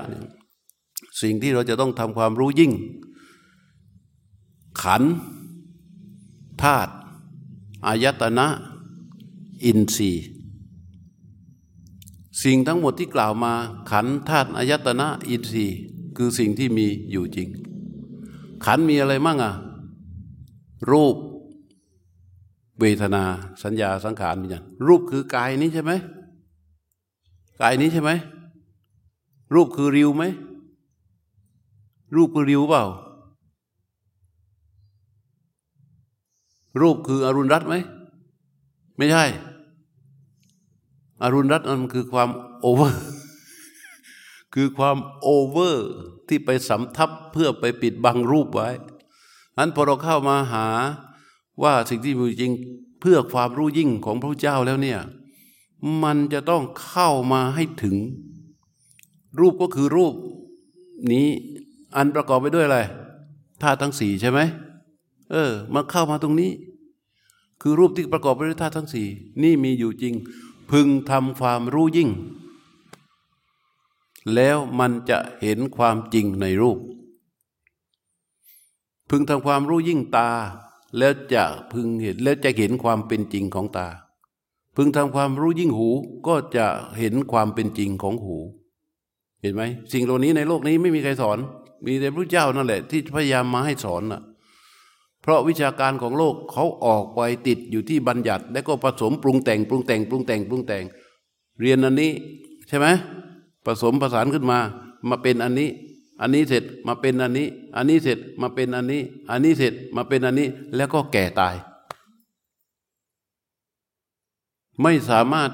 [1.21, 2.71] สิ่งที่เราจะต้องทำความรู้ยิ่ง
[4.81, 5.03] ขัน
[6.61, 6.91] ธาตุ
[7.87, 8.47] อายตนะ
[9.65, 10.25] อินทรีย์
[12.43, 13.53] สิ่งทั้งหมดที่กล่าวมา
[13.91, 15.77] ขันธาตุอายตนะอินทรีย์
[16.17, 17.47] คือสิ่งที่มีอยู่จริง
[18.65, 19.53] ขันมีอะไรมั่งอะ
[20.91, 21.15] รูป
[22.79, 23.23] เวทนา
[23.63, 25.91] สัญญาสังขารมีอย่างรูปคือกายนี้ใช่ไหม
[27.61, 28.11] กายนี้ใช่ไหม
[29.53, 30.23] รูปคือริวไหม
[32.15, 32.85] รูปคือริวเปล่า
[36.81, 37.75] รูปคืออรุณรัตน์ไหม
[38.97, 39.25] ไม่ใช่
[41.21, 42.29] อรุณรัตน์นั้นคือความ
[42.61, 43.03] โอเวอร์
[44.53, 45.89] คือความโอเวอร์
[46.27, 48.69] ที่ไปสำทับเพื่อไปปิดบังรูปไว้
[49.57, 50.65] นั้นพอเราเข้ามาหา
[51.63, 52.51] ว่าสิ่งที่มีจริง
[52.99, 54.99] เพื่อความรู้ยิ่งของพระเจ้าแล้วเนี่ย
[56.03, 57.95] มันจะต้องเข้ามาให้ถึง
[59.39, 60.13] รูปก็คือรูป
[61.11, 61.27] นี้
[61.95, 62.79] อันประกอบไปด้วยอะไร
[63.61, 64.39] ธาตุทั้งสี่ใช่ไหม
[65.31, 66.51] เออมาเข้ามาตรงนี้
[67.61, 69.07] คือรูปที่ประกอบไปด้วยธาตุทั้งสี่
[69.43, 70.13] นี่มีอยู่จริง
[70.71, 72.09] พึงทำความรู้ยิ่ง
[74.35, 76.77] แล้วมันจะเห็นความจริงในรูป
[79.09, 80.29] พึงทำความรู้ยิ่งตา
[80.97, 83.87] แล้วจะพึงเห็นแล้วจะเห็นความเป็นจริงของตา
[84.75, 85.89] พึงทำความรู้ยิ่งหู
[86.27, 86.65] ก็จะ
[86.99, 88.37] เห็นความเป็นจริงของหู
[89.41, 91.37] เห็นไหมสิ่งเหล่านี้ในโลกนี้ไม่มีใครสอน
[91.85, 94.21] มีแต่พระเจ้านั่นแหละที่พยายามมาให้สอนน่ะ
[95.21, 100.83] เพราะวิชาการของโลกเขาออกไปติดอยู่ที่บัญญัติ แล้วก็ผสมปรุงแต่งปรุงแต่งปรุงแต่งปรุงแต่ง
[101.59, 102.11] เรียนอันนี้
[102.67, 102.87] ใช่ไหม
[103.65, 104.59] ผสมผสานขึ้นมา
[105.09, 105.69] มาเป็นอันนี้
[106.21, 111.55] อันนี้เสร็จมาเป็นอันนี้ อันนี้เสร็จมาเป็นอันนี้ อันนี้เสร็จมาเป็นอันนี้ แล้วก็แก่ตาย
[114.81, 115.51] ไม่สามารถ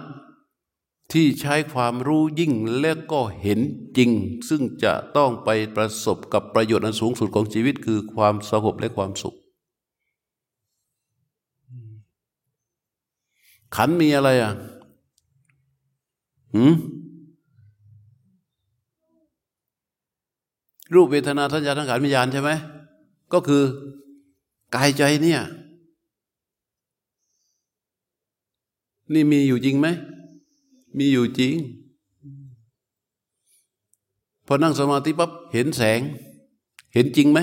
[1.13, 3.60] ที่ใช้ความรู้ยิ่งและก็เห็น
[3.97, 4.12] จริง
[4.49, 9.36] ซึ่งจะต้องไปประสบกับประโยชน์อันสูงสุดของชีวิตคือความสงบและความสุข
[13.76, 14.54] ขันมีอะไรอะ
[16.56, 16.73] หืม
[20.95, 22.51] รูปเวทนาสัญญาสังขารวิญญาณใช่ไหม
[23.34, 23.63] ก็คือ
[24.75, 25.41] กายใจเนี่ย
[29.13, 29.88] นี่มีอยู่จริงไหม
[30.97, 31.56] มีอยู่จริง
[34.45, 36.01] พอนั่งสมาธิปั๊บเห็นแสง
[36.93, 37.39] เห็นจริงไหม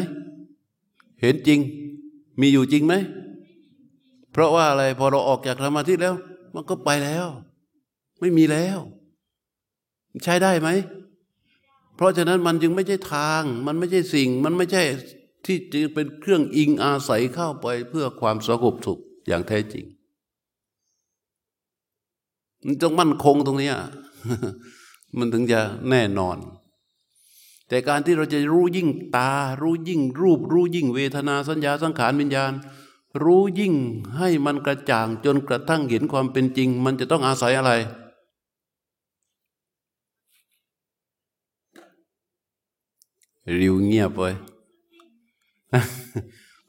[1.21, 1.59] เห็นจริง
[2.41, 2.95] มีอยู่จริงไหม
[4.33, 6.15] เพราะว่าอะไร พอเราออกจากสมาธิแล้ว
[6.55, 7.27] มันก็ไปแล้ว
[8.21, 8.79] ไม่มีแล้ว
[10.25, 10.69] ใช้ได้ไหม
[12.01, 14.83] เพราะฉะนั้นมันจึงไม่ใช่ทาง มันไม่ใช่สิ่ง มันไม่ใช่
[15.47, 19.85] ที่จะเป็นเครื่องอิงอาศัยเข้าไปเพื่อความสงบสุขอย่างแท้จริง
[22.65, 23.73] มันต้องมั่นคงตรงนี้
[25.19, 25.61] มันถึงจะ
[25.91, 26.37] แน่นอน
[27.69, 29.33] แต่การที่เราจะรู้ยิ่งตา
[29.63, 32.53] รู้ยิ่งรูป รู้ยิ่งเวทนาสัญญาสังขารวิญญาณ
[33.25, 33.75] รู้ยิ่ง
[34.17, 37.73] ให้มันกระจ่างจนกระทั่งเห็นความเป็นจริง มันจะต้องอาศัยอะไร
[43.59, 44.23] ริวเงียบไป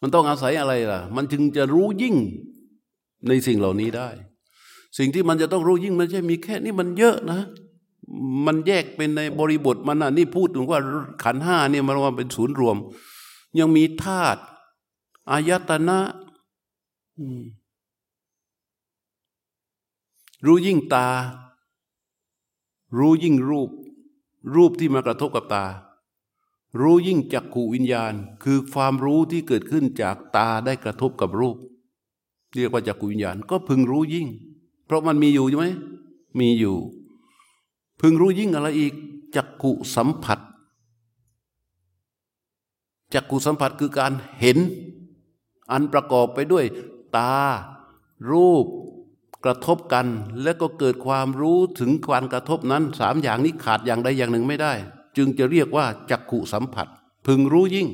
[0.02, 2.16] มันต้องอาศัยอะไรล่ะ มันจึงจะรู้ยิ่ง
[3.28, 4.10] ในสิ่งเหล่านี้ได้
[4.98, 7.42] สิ่งที่มันจะต้องรู้ยิ่งมันใช่มีแค่นี้มันเยอะนะ
[8.46, 10.80] มันแยกเป็นในบริบทมันนะนี่พูดถึงว่า
[11.24, 12.78] ขันห้าเนี่ยมันว่าเป็นศูนย์รวม
[13.60, 14.42] ยังมีธาตุ
[15.30, 16.00] อายตนะ
[20.46, 21.08] รู้ยิ่งตา
[22.98, 23.70] รู้ยิ่งรูป
[24.56, 25.66] รูปที่มากระทบกับตา
[26.80, 31.58] รู้ยิ่งจักขูวิญญาณ คือความรู้ที่เกิดขึ้นจากตาได้กระทบกับรูป
[32.56, 34.28] เรียกว่าจักขูวิญญาณก็พึงรู้ยิ่ง
[34.86, 35.68] เพราะมันมีอยู่ใช่ไหม
[36.40, 36.76] มีอยู่
[38.02, 38.94] พึงรู้ยิ่งอะไรอีก
[39.36, 40.40] จักขุสัมผัส
[43.14, 44.58] จักขุสัมผัสคือการเห็น
[45.72, 46.66] อันประกอบไปด้วย
[47.18, 47.36] ตา
[48.32, 48.66] รูป
[49.44, 50.08] กระทบกัน
[50.44, 54.74] แล้วก็เกิดความรู้ถึงการกระทบนั้นสามอย่างนี้ขาดอย่างใดอย่างหนึ่งไม่ได้
[55.18, 56.88] จึงจะเรียกว่าจักขุสัมผัส
[57.26, 57.88] พึงรู้ยิ่ง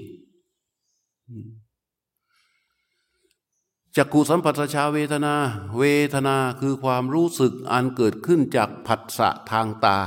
[3.96, 5.36] จักขุสัมผัสชาเวทนา
[5.78, 10.00] เวทนาคือความรู้สึกอันเกิดขึ้นจากผัสสะทางตา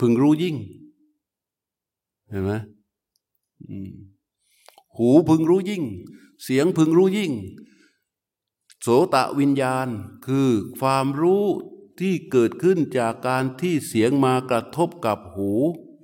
[0.00, 0.56] พึงรู้ยิ่ง
[2.28, 2.52] เห็นไหม
[4.96, 5.84] หูพึงรู้ยิ่ง
[6.42, 7.32] เสียงพึงรู้ยิ่ง
[8.82, 9.88] โสตะวิญญาณ
[10.26, 11.44] คือความรู้
[12.00, 15.52] ที่เกิดขึ้นจากการที่เสียงมากระทบกับหู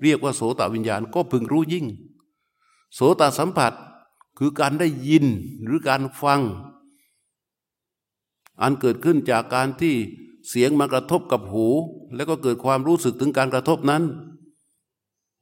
[0.02, 1.86] เรียกว่าโสตวิญญาณก็พึงรู้ยิ่ง
[2.94, 3.72] โสตสัมผัส
[4.38, 5.26] คือการได้ยิน
[5.64, 6.40] หรือการฟัง
[8.62, 9.94] อันเกิดขึ้นจากการที่
[10.48, 11.66] เสียงมากระทบกับหู
[12.14, 14.02] แล้วก็เกิดความรู้สึกถึงการกระทบนั้น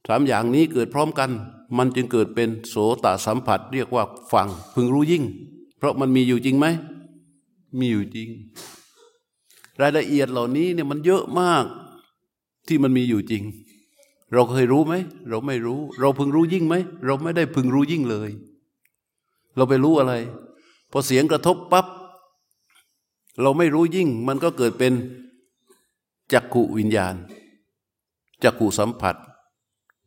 [0.08, 1.30] สามอย่างนี้เกิดพร้อมกัน
[1.76, 5.24] มันจึงเกิดเป็นโสตสัมผัส เรียกว่าฟังพึงรู้ยิ่ง
[5.78, 6.66] เพราะมันมีอยู่จริงไหม
[7.78, 8.28] มีอยู่จริง
[9.80, 11.64] รายละเอียดเหล่านี้เนี่ยมันเยอะมาก
[12.68, 13.42] ที่มันมีอยู่จริง
[14.32, 14.94] เราเคยรู้ไหม
[15.28, 16.74] เราไม่รู้ เราพึงรู้ยิ่งไหม
[17.06, 18.30] เราไม่ได้พึงรู้ยิ่งเลย
[19.56, 20.14] เราไปรู้อะไร
[20.90, 21.86] พอเสียงกระทบปับ๊บ
[23.42, 24.92] เราไม่รู้ยิ่ง มันก็เกิดเป็น
[26.32, 27.14] จักขุวิญญาณ
[28.44, 29.16] จักขุสัมผัส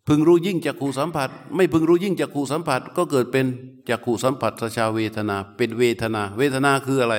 [0.07, 3.45] พึงรู้ยิ่งจักขุสัมผัส ไม่พึงรู้ยิ่งจักขุสัมผัส ก็เกิดเป็น
[3.89, 7.15] จักขุสัมผัสสชาเวทนา เป็นเวทนา เวทนาคืออะไร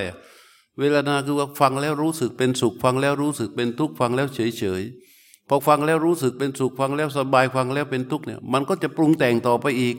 [0.79, 4.83] เวทนาคือว่าฟังแล้วรู้สึกเป็นสุขฟังแล้วรู้สึกเป็นทุกข์ฟังแล้วเฉยเฉย
[5.49, 9.97] พอฟังแล้วรู้สึกเป็นสุขฟังแล้วสบายฟังแล้วเป็นทุกข์เนี่ยมันก็จะปรุงแต่งต่อไปอีก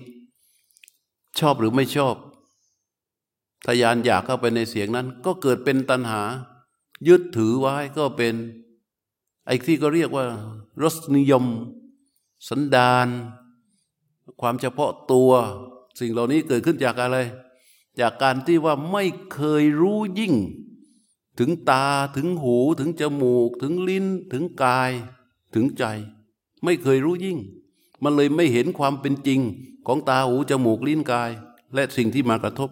[1.39, 2.15] ชอบหรือไม่ชอบ
[3.65, 6.21] ทยานอยากเข้าไปในเสียงนั้น ก็เกิดเป็นตัณหา
[7.07, 8.35] ยึดถือไว้ก็เป็น
[9.45, 10.25] ไอ้ที่ก็เรียกว่า
[10.81, 11.45] รสนิยม
[12.49, 13.07] สันดาน
[14.41, 15.31] ความเฉพาะตัว
[15.99, 17.17] สิ่งเหล่านี้เกิดขึ้นจากอะไร
[17.99, 20.33] จากการที่ว่าไม่เคยรู้ยิ่ง
[21.39, 21.85] ถึงตา
[22.15, 24.91] ถึงหูถึงจมูก ถึงลิ้นถึงกาย
[25.53, 25.83] ถึงใจ
[26.63, 27.37] ไม่เคยรู้ยิ่ง
[28.03, 29.39] มันเลยไม่เห็นความเป็นจริง
[29.87, 31.31] ของตาหูจมูกลิ้นกาย
[31.73, 32.69] และสิ่งที่มากระทบ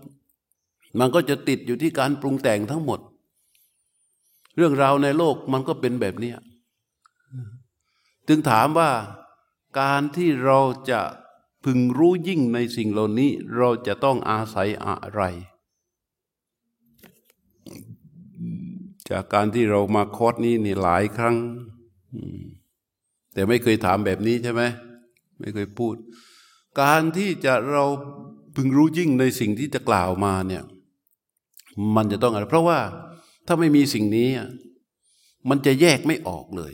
[1.00, 3.00] มันก็จะติดอยู่ที่การปรุงแต่งทั้งหมด
[4.56, 6.34] เรื่องราวในโลกมันก็เป็นแบบนี้
[8.28, 8.92] จึงถามว่า
[9.80, 10.60] การที่เรา
[10.90, 11.00] จะ
[11.64, 15.22] พึงรู้ยิ่งในสิ่งเหล่านี้ เราจะต้องอาศัยอะไร
[19.10, 21.36] จากการที่เรามาคอร์สนี้นี่หลายครั้ง
[23.38, 24.62] แต่ไม่เคยถามแบบนี้ใช่ไหม
[25.40, 25.96] ไม่เคยพูด
[26.82, 27.86] การที่จะเรา
[28.56, 30.64] พึงรู้ยิ่งในสิ่งที่จะกล่าวมาเนี่ย
[31.96, 32.80] มันจะต้องอะไร เพราะว่า
[33.48, 34.30] ถ้าไม่มีสิ่งนี้
[35.50, 36.74] มันจะแยกไม่ออกเลย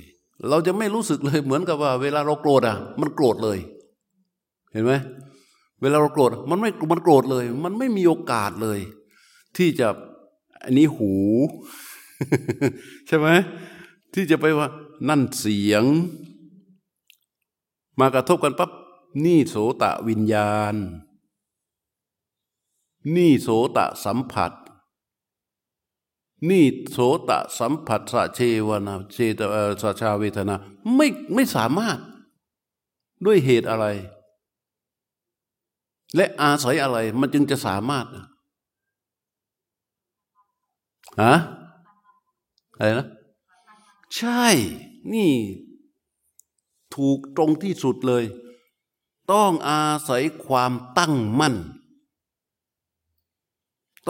[0.50, 3.58] เราจะไม่รู้สึกเลยเหมือนกับว่า เวลาเราโกรธอะ มันโกรธเลย
[4.72, 4.94] เห็นไหม
[5.82, 8.80] เวลาเราโกรธมันไม่มันโกรธเลย มันไม่มีโอกาสเลย
[9.58, 9.88] ที่จะ
[10.64, 11.14] อันนี้หู
[13.08, 13.28] ใช่ไหม
[14.14, 14.68] ที่จะไปว่า
[15.10, 15.84] นั่นเสียง
[18.00, 18.72] มากระทบกันปั๊บ
[19.26, 20.76] นี่โสตะวิญญาณ
[23.16, 24.52] นี่โสตะสัมผัส
[26.50, 26.98] นี่โส
[27.30, 30.56] ตะสัมผัสสะเชวนาเชตเอ่อสชาเวทนา
[30.96, 31.98] ไม่ไม่สามารถ
[33.26, 33.86] ด้วยเหตุอะไร
[36.16, 38.26] และอาศัยอะไรมันจึงจะสามารถนะ
[41.22, 41.36] ฮะ
[42.76, 43.08] อะไรนะ
[44.16, 44.46] ใช่
[45.14, 45.32] นี่
[46.96, 48.24] ถูกตรงที่สุดเลย
[49.32, 51.56] ต้องอาศัยความตั้งมั่น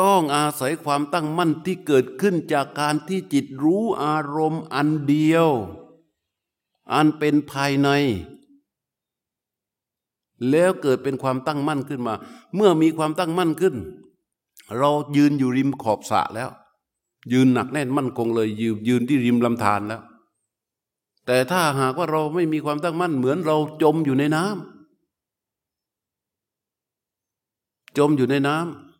[0.01, 5.49] ต้องอาศัยความตั้งมั่นที่เกิดขึ้นจากการที่จิตรู้อารมณ์อันเดียว
[6.93, 7.89] อันเป็นภายใน
[10.49, 12.13] แล้วเกิดเป็นความตั้งมั่นขึ้นมา
[12.55, 13.75] เมื่อมีความตั้งมั่นขึ้น
[14.77, 16.49] เรายืนอยู่ริมขอบสระแล้ว
[17.33, 20.01] ยืนหนักแน่นมั่นคงเลยยืนยืนที่ริมลำธารแล้ว
[21.25, 24.55] แต่ถ้าหากว่าเราไม่มีความตั้งมั่น เหมือนเราจมอยู่ในน้ำ
[27.97, 28.57] จมอยู่ในน้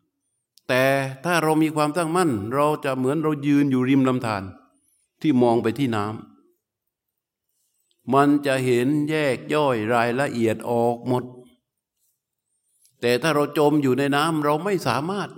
[0.08, 0.84] ำแต่
[1.24, 4.42] ถ้าเรามีความตั้งมั่น เราจะเหมือนเรายืนอยู่ริมลำธาร
[5.20, 6.12] ที่มองไปที่น้ำ
[8.14, 11.24] มันจะเห็นแยกย่อยรายละเอียดออกหมด
[13.00, 15.28] แต่ถ้าเราจมอยู่ในน้ำเราไม่สามารถ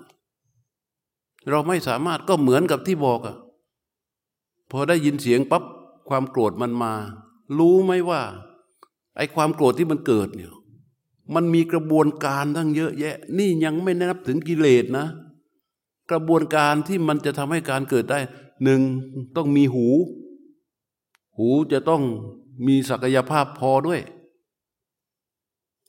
[1.51, 3.37] เราไม่สามารถก็เหมือนกับที่บอกอะ
[4.71, 5.63] พอได้ยินเสียงปั๊บ
[6.09, 6.93] ความโกรธมันมา
[7.59, 8.23] รู้ไหมว่า
[9.17, 10.53] ไอ้ความโกรธที่มันเกิดเนี่ย
[11.35, 15.07] มันมีกระบวนการทั้งเยอะแยะ นี่ยังไม่นับถึงกิเลสนะ
[16.11, 18.21] กระบวนการที่มันจะทำให้การเกิดได้
[18.65, 18.81] หนึ่ง
[19.37, 19.87] ต้องมีหู
[21.39, 22.03] หูจะต้อง
[22.67, 24.01] มีศักยภาพพอด้วย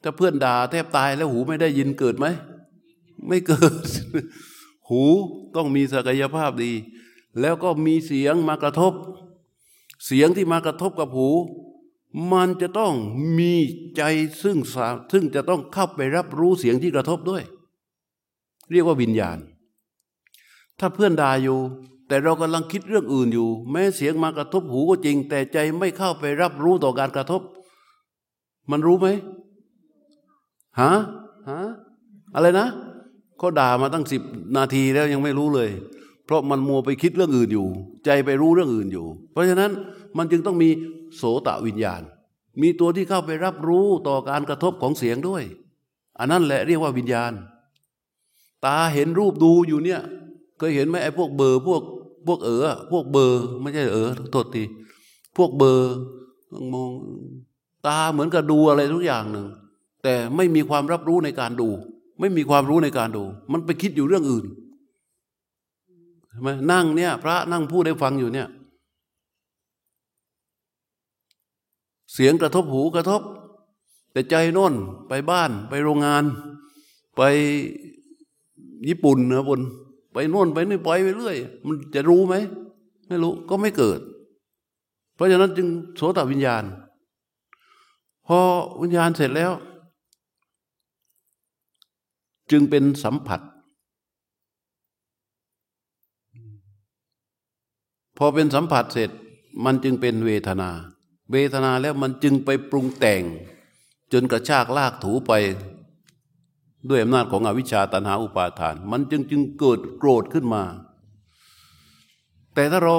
[0.03, 2.25] ถ้าเพื่อนด่าแทบตายแล้วหูไม่ได้ยินเกิดไหม
[3.27, 3.73] ไม่เกิด
[4.89, 5.01] หู
[5.56, 6.71] ต้องมีศักยภาพดี
[7.41, 8.93] แล้วก็มีเสียงมากระทบ
[10.05, 11.29] เสียงที่มากระทบกับหู
[12.31, 12.93] มันจะต้อง
[13.38, 13.53] มี
[13.95, 14.01] ใจ
[14.41, 17.43] ซึ่งสาซึ่งจะต้องเข้าไปรับรู้เสียงที่กระทบด้วย
[18.71, 19.38] เรียกว่าวิญญาณ
[20.79, 21.60] ถ้าเพื่อนด่าอยู่
[22.07, 27.41] แต่เรากำลังคิดเรื่องอื่นอยู่ แม้เสียงมากระทบหูก็จริง แต่ใจไม่เข้าไปรับรู้ต่อการกระทบ
[28.71, 29.07] มันรู้ไหม
[30.79, 30.93] ฮะ
[31.49, 31.62] ฮะ
[32.36, 32.67] อะไรนะ
[33.38, 34.21] เขาด่ามาตั้งสิบ
[34.57, 35.69] นาทีแล้วยังไม่รู้เลย
[36.27, 37.67] เพราะมันมัวไปคิดเรื่องอื่นอยู่
[38.05, 39.71] ใจไปรู้เรื่องอื่นอยู่ เพราะฉะนั้น
[40.17, 40.69] มันจึงต้องมี
[41.15, 42.01] โสตะวิญญาณ
[42.61, 45.43] มีตัวที่เข้าไปรับรู้ต่อการกระทบของเสียงด้วย
[46.19, 47.31] อันนั้นแหละเรียกว่าวิญญาณ
[48.65, 50.01] ตาเห็นรูปดูอยู่เนี่ย
[50.57, 51.81] เคยเห็นไหมไอ้พวกเบอร์พวก
[52.27, 54.63] พวกเออพวกเบอร์ไม่ใช่เออโทษที
[55.37, 55.91] พวกเบอร์
[56.73, 56.89] มอง
[57.87, 59.47] ตาเหมือนกับดูอะไรทุกอย่างหนึ่ง
[60.03, 61.69] แต่ไม่มีความรับรู้ในการดู
[62.19, 64.45] ไม่มีความรู้ในการดู มันไปคิดอยู่เรื่องอื่น
[66.38, 68.47] ช่ไหมนั่งเนี่ย พระนั่งพูดได้ฟังอยู่เนี่ย
[72.13, 73.21] เสียงกระทบหูกระทบ
[74.12, 74.73] แต่ใจโน่น
[75.08, 76.23] ไปบ้านไปโรงงาน
[77.15, 77.21] ไป
[78.88, 79.62] ญี่ปุ่นนะบน
[80.13, 82.36] ไปโน่นไปนี่ปล่อยไปเรื่อย มันจะรู้ไหม
[83.08, 84.00] ไม่รู้ก็ไม่เกิด
[85.15, 86.63] เพราะฉะนั้นจึงโสตวิญญาณ
[88.28, 88.39] พอ
[88.82, 89.52] วิญญาณเสร็จแล้ว
[92.52, 93.39] จึงเป็นสัมผัส
[98.17, 99.10] พอเป็นสัมผัสเสร็จ
[99.65, 100.69] มันจึงเป็นเวทนา
[101.32, 103.23] เวทนาแล้วมันจึงไปปรุงแต่ง
[104.13, 105.34] จนกระชากลากถูไป
[106.89, 110.63] ด้วยอำนาจของอวิชชาตันหาอุปาทาน มันจึงจึงเกิดโกรธขึ้นมา
[112.53, 112.97] แต่ถ้าเรา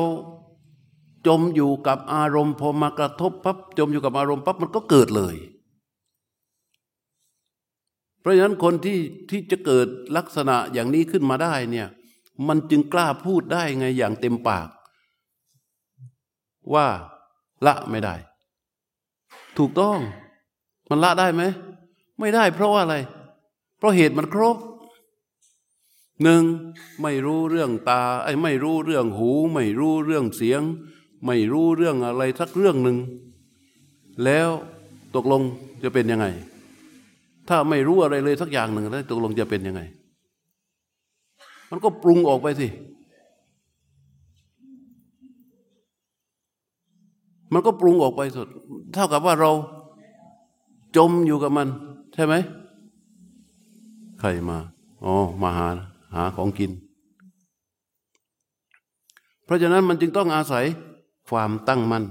[1.27, 5.37] จมอยู่กับอารมณ์พอมากระทบปั๊บจมอยู่กับอารมณ์ปั๊บมันก็เกิดเลย
[8.21, 8.99] เพราะฉะนั้นคนที่
[9.31, 11.89] ที่จะเกิดลักษณะอย่างนี้ขึ้นมาได้เนี่ย
[12.49, 14.69] มันจึงกล้าพูดได้ไงอย่างเต็มปาก
[16.75, 16.87] ว่า
[17.67, 18.15] ละไม่ได้
[19.59, 19.99] ถูกต้อง
[20.91, 21.43] มันละได้ไหม
[22.21, 22.97] ไม่ได้เพราะว่าอะไร
[23.79, 24.57] เพราะเหตุมันครบ
[26.23, 26.43] หนึ่ง
[27.03, 30.63] ไม่รู้เรื่องตา ไอ้ไม่รู้เรื่องหู ไม่รู้เรื่องเสียง
[31.27, 32.97] ไม่รู้เรื่องอะไรสักเรื่องหนึ่ง
[34.25, 34.49] แล้ว
[35.15, 35.43] ตกลง
[35.83, 36.27] จะเป็นยังไง
[37.49, 39.81] ถ้าไม่รู้อะไรเลยสักอย่างหนึ่งแล้วตกลงจะเป็นยังไง
[41.71, 42.69] มันก็ปรุงออกไปสิ
[47.53, 48.49] มันก็ปรุงออกไปสุด
[48.93, 49.53] เท่ากับว่าเรา
[50.97, 51.69] จมอยู่กับมัน
[52.15, 52.35] ใช่ไหม
[54.21, 54.59] ใครมา
[55.05, 55.67] อ๋อมาหา
[56.15, 56.71] หาของกิน
[59.45, 60.65] เพราะฉะนั้นมันจึงต้องอาศัย
[61.29, 62.05] ความตั้งมั่น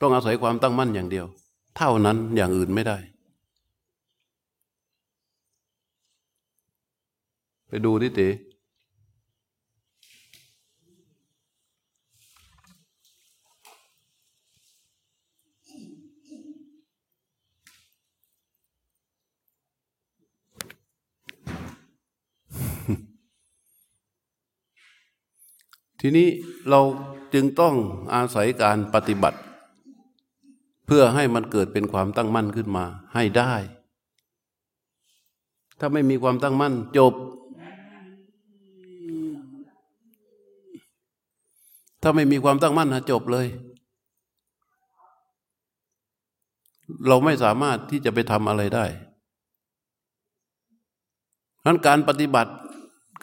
[0.00, 1.26] ต้องอาศัยความตั้งมั่นอย่างเดียว
[1.76, 2.98] เท่านั้นอย่างอื่นไม่ได้
[7.68, 8.28] ไปดูที่เต๋
[26.04, 26.28] ทีนี้
[26.70, 26.80] เรา
[27.34, 27.74] จึงต้อง
[28.14, 29.38] อาศัยการปฏิบัติ
[30.86, 32.84] เพื่อให้มันเกิดเป็นความตั้งมั่นขึ้นมา
[33.14, 33.52] ให้ได้
[35.78, 37.14] ถ้าไม่มีความตั้งมั่นจบ
[42.02, 43.46] ถ้าไม่มีความตั้งมั่นนะจบเลย
[47.08, 48.84] เราไม่สามารถที่จะไปทำอะไรได้
[51.66, 52.52] นั้นการปฏิบัติ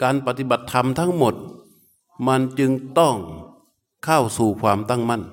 [0.04, 1.36] การปฏิบัติธรรมทั้งหมด
[2.28, 3.16] มันจึงต้อง
[4.06, 5.24] เข้าสู่ความตั้งมั่น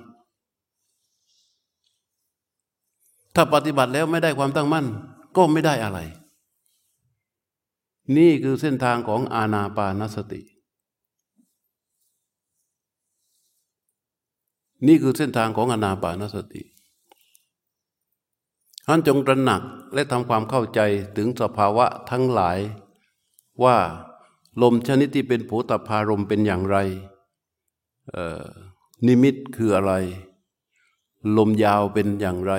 [3.34, 4.86] ถ้าปฏิบัติแล้วไม่ได้ความตั้งมั่น
[5.36, 5.98] ก็ไม่ได้อะไร
[8.16, 10.42] นี่คือเส้นทางของอาณาปานสติ
[14.86, 16.62] นี่คือเส้นทางของอนาปานสติ
[18.86, 19.62] ท่านจงตระหนัก
[19.94, 20.80] และทำความเข้าใจ
[21.16, 22.58] ถึงสภาวะทั้งหลาย
[23.64, 23.76] ว่า
[24.62, 26.76] ลมชนิดที่เป็นโผตพารมเป็นอย่างไร
[29.06, 29.92] นิมิตคืออะไร
[31.36, 32.52] ลมยาวเป็นอย่างไร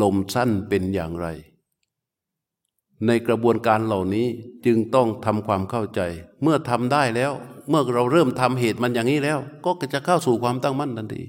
[0.00, 1.26] ลมสั้นเป็นอย่างไร
[3.06, 4.26] ในกระบวนการเหล่านี้
[4.66, 6.00] จึงต้องทำความเข้าใจ
[6.42, 7.32] เมื่อทำได้แล้ว
[7.68, 11.22] เมื่อเราเริ่มทำเหตุมันอย่างนี้แล้ว ก็จะเข้าสู่ความตั้งมั่นทันที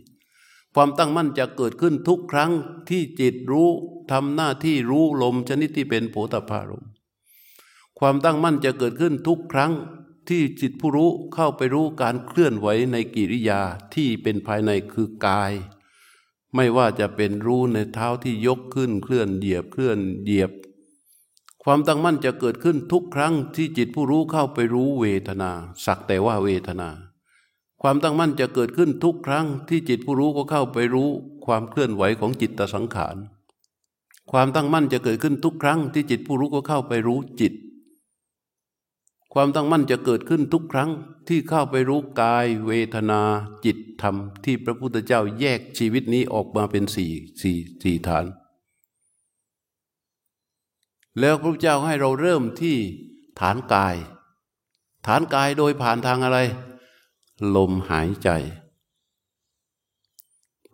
[0.76, 2.52] ความตั้งมั่นจะเกิดขึ้นทุกครั้ง
[2.90, 3.70] ที่จิตรู้
[4.12, 6.86] ทำหน้าที่รู้ลมชนิดที่เป็นโผตพารม
[8.00, 9.72] ความตั้งมั่นจะเกิดขึ้นทุกครั้ง
[10.30, 13.62] ที่จิตผู้รู้เข้าไปรู้การเคลื่อนไหวในกิริยา
[13.94, 15.54] ที่เป็นภายในคือกาย
[16.56, 20.52] ไม่ว่าจะเป็นรู้ในเท้าที่ยกขึ้นเคลื่อนเหยียบเคลื่อนเหยียบ
[21.64, 25.52] ความตั้งมั่นจะเกิดขึ้นทุกครั้งที่จิตผู้รู้เข้าไปรู้เวทนา
[25.86, 26.90] สักแต่ว่าเวทนา
[27.82, 31.10] ความตั้งมั่นจะเกิดขึ้นทุกครั้งที่จิตผู้รู้ก็เข้าไปรู้
[31.46, 33.16] ความเคลื่อนไหวของจิตตสังขาร
[34.32, 37.54] ความตั้งมั่นจะเกิดขึ้นทุกครั้งที่จิตผู้รู้ก็เข้าไปรู้จิต
[39.34, 40.90] ความตั้งมั่นจะเกิดขึ้นทุกครั้ง
[41.28, 43.22] ที่เข้าไปรู้กายเวทนา
[43.66, 47.12] จิตธรรม ที่พระพุทธเจ้าแยกชีวิตนี้ออกมาเป็นสี่
[47.42, 48.26] สี่สี่ฐาน
[51.20, 52.78] แล้วพระพุทธเจ้าให้เราเริ่มที่
[53.40, 53.96] ฐานกาย
[55.08, 56.40] ฐานกายโดยผ่านทางอะไร
[57.56, 58.30] ลมหายใจ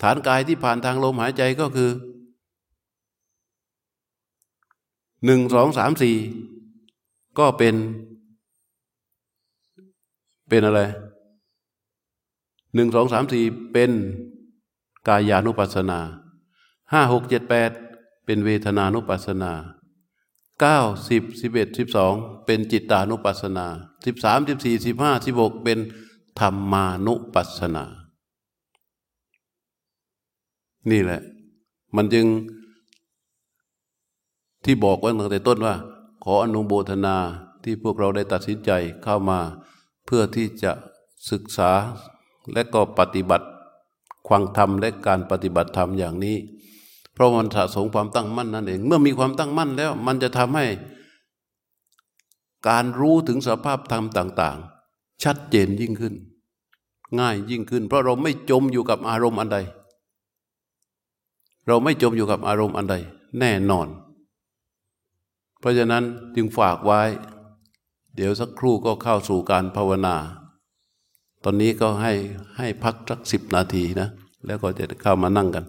[0.02, 1.92] ฐานกายที่ผ่านทางลมหายใจก็คือ
[5.26, 6.16] หนึ่งสองสามสี่
[7.40, 7.76] ก็เป็น
[10.50, 10.82] เป็นอะไร
[12.74, 13.44] หนึ่งสองสามสี่
[13.74, 13.92] เป็น
[15.08, 16.00] กายานุปัสสนา
[16.92, 17.72] ห้าหกเจ็ดแปด
[18.26, 19.52] เป็นเวทนานุปัสสนา
[20.62, 20.80] เก้า
[21.10, 22.14] สิบสิบเอ็ดสิบสอง
[22.46, 23.66] เป็นจิตานุปัสสนา
[24.06, 25.80] สิบสามสิบสี่สิบห้าสิบหกเป็น
[26.40, 27.86] ธรรมานุปัสสนา
[30.92, 31.22] นี่แหละ
[31.96, 32.26] มันจึง
[34.66, 35.76] ที่บอกไว้ตั้งแต่ต้นว่า
[36.24, 37.18] ขออนุโมทนา
[37.64, 38.72] ที่พวกเราได้ตัดสินใจ
[39.04, 39.40] เข้ามา
[40.08, 40.72] เพื่อที่จะ
[41.32, 41.72] ศึกษา
[42.54, 43.48] และก็ปฏิบัติ
[44.28, 46.38] ความธรรมและการปฏิบัติธรรมอย่างนี้
[47.14, 50.66] เพราะมันสะสมความตั้งมั่นนั่นเอง เมื่อมีความตั้งมั่นแล้ว มันจะทำให้
[52.70, 54.58] การรู้ถึงสภาพธรรมต่าง
[54.90, 56.14] ๆ ชัดเจนยิ่งขึ้น
[57.20, 59.58] ง่ายยิ่งขึ้น เพราะเราไม่จมอยู่กับอารมณ์อันใด
[61.68, 62.96] เราไม่จมอยู่กับอารมณ์อันใด
[63.40, 63.88] แน่นอน
[65.60, 66.04] เพราะฉะนั้น
[66.36, 67.02] จึงฝากไว้
[68.20, 70.16] เดี๋ยวสักครู่ก็เข้าสู่การภาวนา
[71.44, 72.14] ตอนนี้ก็ให้
[72.58, 74.08] ให้พักสักสิบนาทีนะ
[74.46, 75.66] แล้วก็จะเข้ามานั่งกัน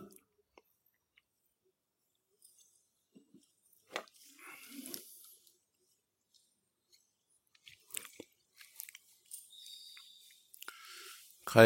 [11.50, 11.60] ใคร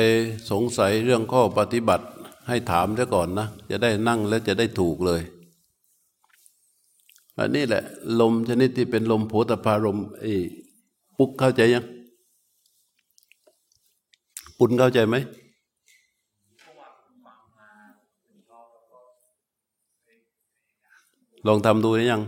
[0.51, 2.07] สงสัยเรื่องข้อปฏิบัติ
[2.49, 5.23] ให้ถามซะก่อนนะ จะได้นั่งและจะได้ถูกเลย
[7.39, 7.83] อันนี้แหละ
[8.21, 10.35] ลมชนิดที่เป็นลมโพธพารมไอ้
[11.19, 11.85] ปุ๊กเข้าใจยัง
[14.59, 15.17] ปุ่นเข้าใจไหม
[21.47, 22.23] ลองทำดูได้ยัง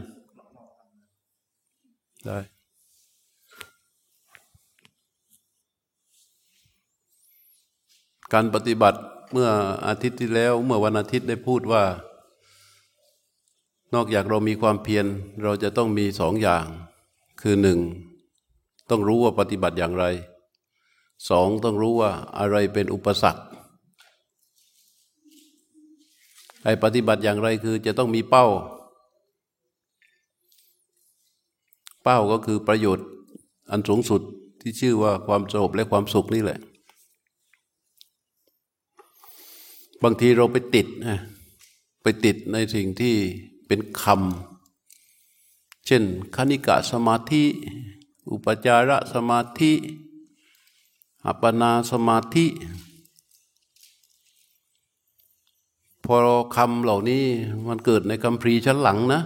[2.27, 2.39] ได้
[8.33, 8.99] การปฏิบัติ
[9.33, 9.49] เมื่อ
[9.87, 11.85] อาทิตย์ที่แล้ว เมื่อวันอาทิตย์ได้พูดว่า
[13.95, 15.07] นอกจากเรามีความเพียร
[15.43, 16.67] เราจะต้องมีสองอย่าง
[17.41, 17.79] คือหนึ่ง
[18.91, 20.05] ต้องรู้ว่าปฏิบัติอย่างไร
[21.29, 23.43] สองต้องรู้ว่าอะไรเป็นอุปสรรค
[26.65, 28.47] ไอ้ปฏิบัติอย่างไรคือจะต้องมีเป้า
[32.03, 33.07] เป้าก็คือประโยชน์
[33.71, 34.21] อันสูงสุด
[34.61, 36.59] ที่ชื่อว่าความสงบและความสุขนี่แหละ
[40.03, 41.19] บางทีเราไปติดนะ
[42.03, 43.15] ไปติดในสิ่งที่
[43.67, 46.03] เป็นคำเช่น
[46.37, 47.45] คณิกะสมาธิ
[48.31, 49.73] อุปจารสมาธิ
[51.27, 52.47] อัปปนาสมาธิ
[56.05, 56.17] พอ
[56.57, 57.25] คำเหล่านี้
[57.69, 59.21] มันเกิดในคำพรีชั้นหลังนะ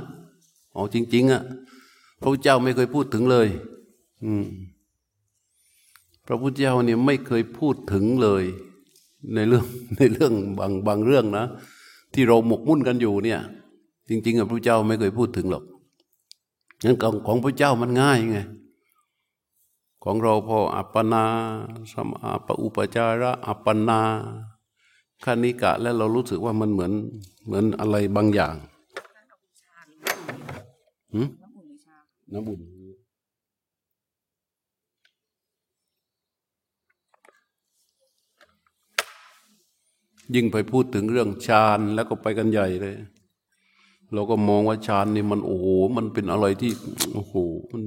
[0.74, 1.42] อ๋อจริง ๆอะ่ะ
[2.20, 3.49] พระพุทธเจ้าไม่เคยพูดถึงเลย
[4.24, 4.44] อืม
[6.26, 8.44] พระพุทธเจ้าเนี่ยไม่เคยพูดถึงเลย
[9.34, 9.64] ในเรื่อง
[9.96, 11.44] ในเรื่องบางบางเรื่องนะ
[12.14, 13.40] ที่เราหมกมุ่นกันอยู่เนี่ย
[14.09, 15.64] จริงๆอะพระเจ้าไม่เคยพูดถึงหรอก
[16.84, 18.38] งั้นของของพระเจ้ามันง่ายไง
[20.05, 21.24] ของเราพออัปปนา
[21.92, 24.01] สมาปอุปจาระอัปปนา
[25.24, 26.92] คณิกะแล้วเรารู้สึกว่ามันเหมือน
[27.46, 28.55] เหมือนอะไรบางอย่าง
[31.14, 31.28] หืม
[32.32, 32.61] น้ำอุ่น
[40.34, 42.96] ยิ่งไปพูดถึงเรื่องฌานแล้วก็ไปกันใหญ่เลย
[44.14, 46.72] เราก็มองว่าฌานนี่มันโอ้โห มันเป็นอะไรที่
[47.14, 47.34] โอ้โห
[47.72, 47.82] มัน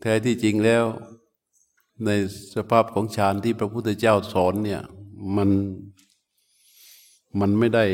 [0.00, 0.84] แท้ที่จริงแล้ว
[2.04, 2.10] ใน
[2.54, 4.82] สภาพของฌานที่พระพุทธเจ้าสอนเนี่ย
[5.36, 5.50] มัน
[7.40, 7.86] มันไม่ได้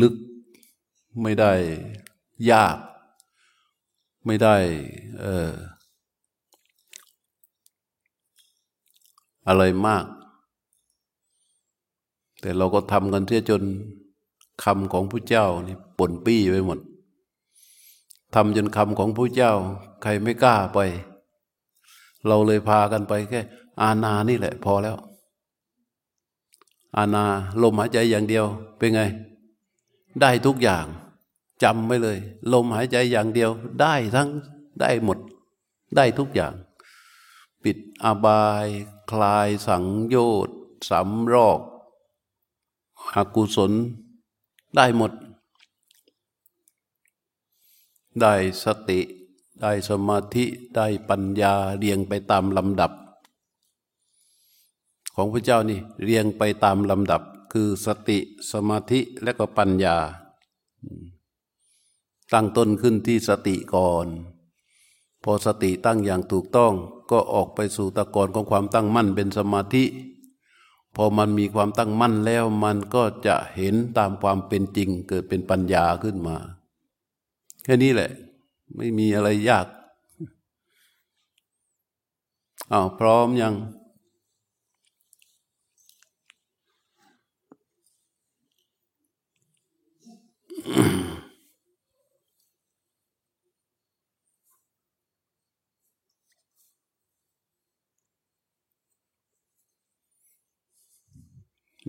[0.00, 0.14] ลึก
[1.22, 1.52] ไม่ได้
[2.50, 2.76] ยาก
[4.26, 4.56] ไม่ได้
[5.20, 5.52] เอ่อ
[9.48, 10.04] อะไรมาก
[12.40, 13.62] แต่เราก็ทำกันเสียจน
[14.64, 16.78] คำของพระเจ้านี่ปนปี้ไปหมด
[18.34, 19.52] ทำจนคำของพระเจ้า
[20.02, 20.78] ใครไม่กล้าไป
[22.26, 23.40] เราเลยพากันไปแค่
[23.82, 24.96] อาณานี่แหละ พอแล้ว
[26.96, 27.24] อาณา
[27.62, 28.46] ลมหายใจอย่างเดียว
[28.78, 29.02] เป็นไง
[30.20, 30.86] ได้ทุกอย่าง
[31.62, 32.18] จำไว้เลย
[32.52, 33.50] ลมหายใจอย่างเดียว
[33.80, 34.28] ได้ทั้ง
[34.80, 35.18] ได้หมด
[35.96, 36.52] ได้ทุกอย่าง
[37.64, 38.66] ปิดอบาย
[39.10, 40.16] คลายสังโย
[40.46, 40.56] ชน์
[40.90, 41.60] สำรอก
[43.14, 43.72] อกุศล
[44.76, 45.12] ได้หมด
[48.20, 48.34] ได้
[48.64, 49.00] สติ
[49.60, 50.44] ได้สมาธิ
[50.76, 52.92] ได้ปัญญาเรียงไปตามลำดับ
[55.14, 58.18] ของพระเจ้านี่เรียงไปตามลำดับ คือสติ
[58.52, 59.96] สมาธิและก็ปัญญา
[62.32, 64.06] ตั้งต้นขึ้นที่สติก่อน
[65.22, 66.72] พอสติตั้งอย่างถูกต้อง
[67.10, 69.84] ก็ออกไปสู่ตะกอนของความตั้งมั่นเป็นสมาธิ
[70.94, 76.36] พอมันมีความตั้งมั่นแล้วมันก็จะเห็นตามความเป็นจริงเกิดเป็นปัญญาขึ้นมา
[77.64, 78.10] แค่นี้แหละ
[78.76, 79.66] ไม่มีอะไรยาก
[82.72, 83.54] อ้าวพร้อมยัง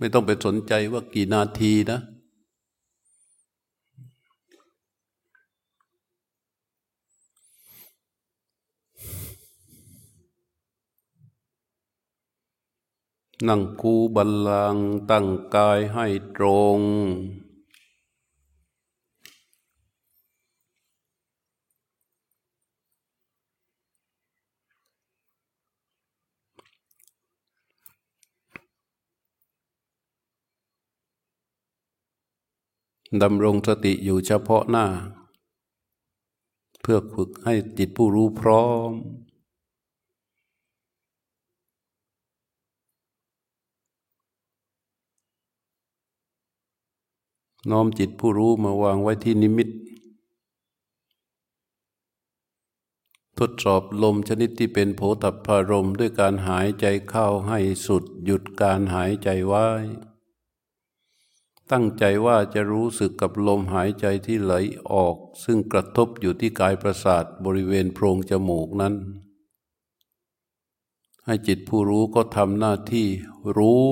[0.00, 2.00] ม่ต้องไปสนใจว่ากี่นาทีนะ
[13.48, 14.76] นั่งคูบัลลัง
[15.10, 16.44] ตั้งกายให้ตร
[16.76, 16.80] ง
[33.22, 34.86] ดำรงสติอยู่เฉพาะหน้า
[36.80, 38.92] เพื่อฝึกให้จิตผู้รู้พร้อม
[47.70, 49.68] น้อมจิตผู้รู้มาวางไว้ที่นิมิต
[53.38, 59.66] ทดสอบลมชนิดที่เป็นโผตัพารมด้วยการหายใจเข้าให้สุดหยุดการหายใจไว้
[61.70, 64.52] ตั้งใจว่าจะรู้สึกกับลมหายใจที่ไหล
[64.92, 68.94] ออก ซึ่งกระทบอยู่ที่กายประสาทบริเวณโพรงจมูกนั้น
[71.24, 73.06] ให้จิตผู้รู้ก็ทำหน้าที่
[73.56, 73.84] รู้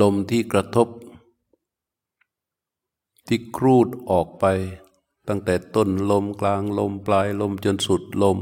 [0.00, 0.88] ลมที่กระทบ
[3.32, 4.44] ที่ครูดออกไป
[5.28, 8.38] ตั้งแต่ต้นลมกลางลมปลายลมจนสุดลม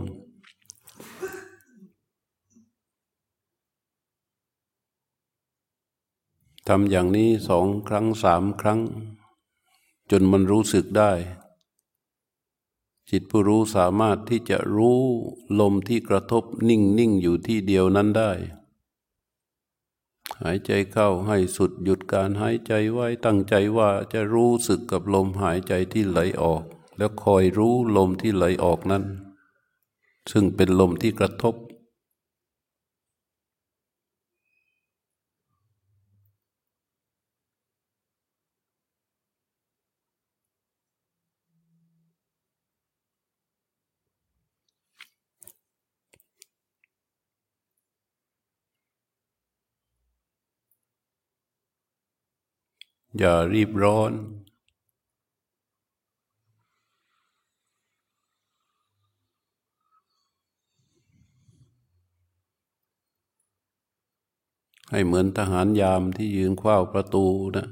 [6.69, 8.81] ทำอย่างนี้สองครั้งสามครั้ง
[10.11, 11.13] จนมันรู้สึกได้
[13.11, 15.01] จิตผู้รู้สามารถที่จะรู้
[15.61, 18.33] ลมที่กระทบนิ่งนิ่งอยู่ที่เดียวนั้นได้
[20.43, 26.63] หายใจเข้าให้สุดหยุดการหายใจไว้ตั้งใจว่าจะรู้สึกกับลมหายใจที่ไหลออก
[26.97, 29.05] แล้วคอยรู้ลมที่ไหลออกนั้น
[30.31, 31.55] ซึ่งเป็นลมที่กระทบ
[53.19, 54.13] อย่ารีบร้อน
[64.91, 67.67] ให้เหมือนทหารยามที่ยืนเฝ้าประตูนะ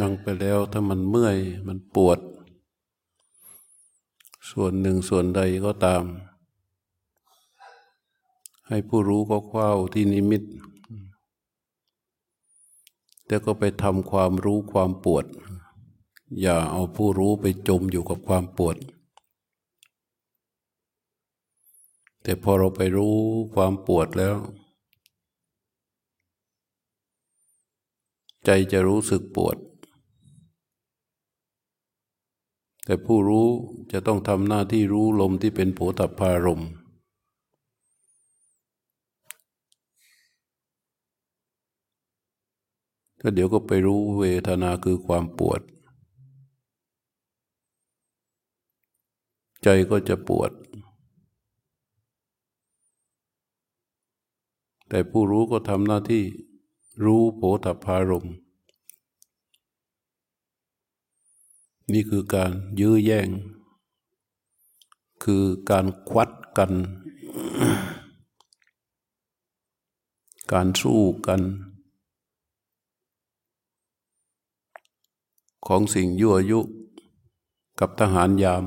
[0.00, 2.18] นั่งไปแล้วถ้ามันเมื่อยมันปวด
[4.50, 6.04] ส่วนหนึ่งส่วนใดก็ตาม
[8.68, 10.42] ให้ผู้รู้ก็คว้าที่นิมิต
[13.26, 15.24] แต่ก็ไปทำความรู้ความปวด
[16.40, 18.76] อย่าเอาผู้รู้ไปจมอยู่กับความปวด
[22.22, 23.16] แต่พอเราไปรู้
[23.54, 24.36] ความปวดแล้ว
[28.44, 29.56] ใจจะรู้สึกปวด
[32.88, 33.48] แต่ผู้รู้
[33.92, 36.70] จะต้องทำหน้าที่รู้ลมที่เป็นโผฏฐารมณ์
[43.20, 45.60] ก็เดี๋ยวก็ไปรู้เวทนาคือความปวด
[49.62, 50.50] ใจก็จะปวด
[54.88, 56.24] แต่ผู้รู้ก็ทำหน้าที่
[57.04, 58.26] รู้โผฏฐารม
[61.92, 63.28] นี่คือการยื้อแย่ง
[65.24, 66.72] คือการควัดกัน
[70.52, 71.40] การสู้กัน
[75.66, 76.60] ของสิ่งยั่วยุ
[77.80, 78.64] กับทหารยาม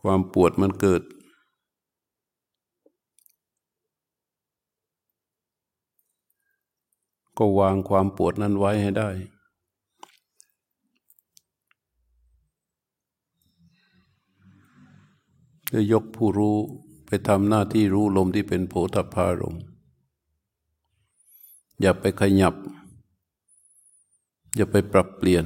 [0.00, 1.02] ความปวดมันเกิด
[7.38, 9.10] ก็วางความปวดนั้นไว้ให้ได้
[15.72, 16.56] จะยกผู้รู้
[17.06, 19.56] ไปทำหน้าที่รู้ลมที่เป็นโผฏฐารม
[21.80, 22.54] อย่าไปขยับ
[24.56, 25.44] อย่าไปปรับเปลี่ยน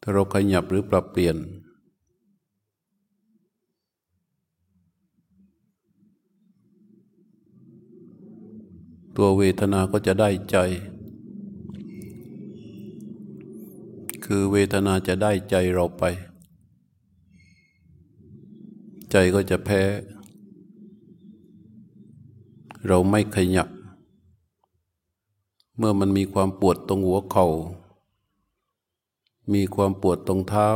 [0.00, 1.36] ถ้าเราขยับหรือปรับเปลี่ยน
[9.16, 10.56] ตัวเวทนาก็จะได้ใจ
[14.24, 16.04] คือเวทนาจะได้ใจเราไป
[19.10, 19.82] ใจก็จะแพ้
[22.86, 23.68] เราไม่ขยับ
[25.76, 27.46] เมื่อมันมีความปวดตรงหัวเขา่า
[29.52, 30.68] มีความปวดตรงเท้า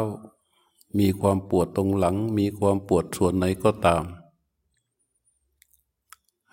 [0.99, 4.05] มีความปวดตรงหลัง มีความปวดส่วนไหนก็ตาม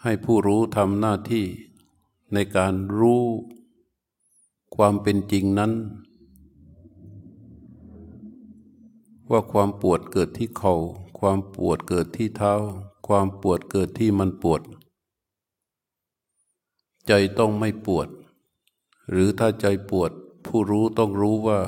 [0.02, 1.46] ให้ผู้รู้ทำหน้าที่
[2.34, 3.24] ในการรู้
[4.76, 5.72] ความเป็นจริงนั้น
[9.32, 10.76] ว่าความปวดเกิดที่เขา่า
[11.20, 12.54] ความปวดเกิดที่เท้า
[13.08, 14.62] ความปวดเกิดที่มันปวด
[17.08, 18.08] ใจต้องไม่ปวด
[19.10, 20.12] หรือถ้าใจปวด
[20.46, 21.60] ผู้รู้ต้องรู้ว่า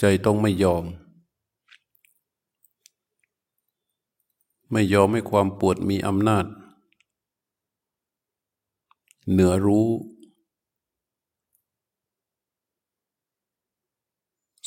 [0.00, 0.84] ใจต้องไม่ยอม
[4.70, 6.44] ไม่ยอมให้ความปวดมีอำนาจ
[9.30, 9.88] เหนือรู้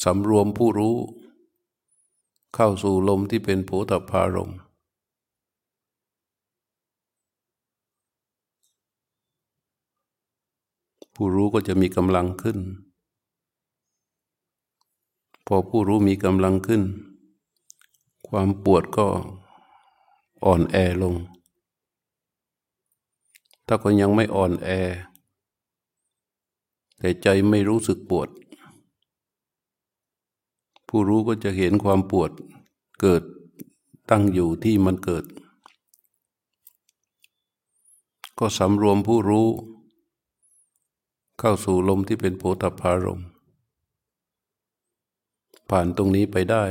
[0.04, 0.96] สำรวมผู้รู้
[2.56, 4.52] เข้าสู่ลมที่เป็นโผฏฐารม
[11.16, 12.58] ผู้รู้ก็จะมีกำลังขึ้น
[15.46, 16.82] พอผู้รู้มีกำลังขึ้น
[18.28, 19.08] ความปวดก็
[20.46, 21.16] อ่อนแอลง
[23.68, 24.70] ถ้าก็ยังไม่อ่อนแอ
[26.98, 28.30] แต่ใจไม่รู้สึกปวด
[30.88, 32.32] ผู้รู้ก็จะเห็นความปวด
[33.00, 33.24] เกิด
[34.10, 35.26] ตั้งอยู่ที่มันเกิด
[38.40, 39.48] ก็สำรวมผู้รู้
[41.40, 43.22] เข้าสู่ลมที่เป็นโพธพารม
[45.70, 46.64] ผ่านตรงนี้ไปได้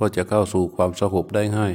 [0.00, 1.74] ก็จะเข้าสู่ความสงบได้ง่าย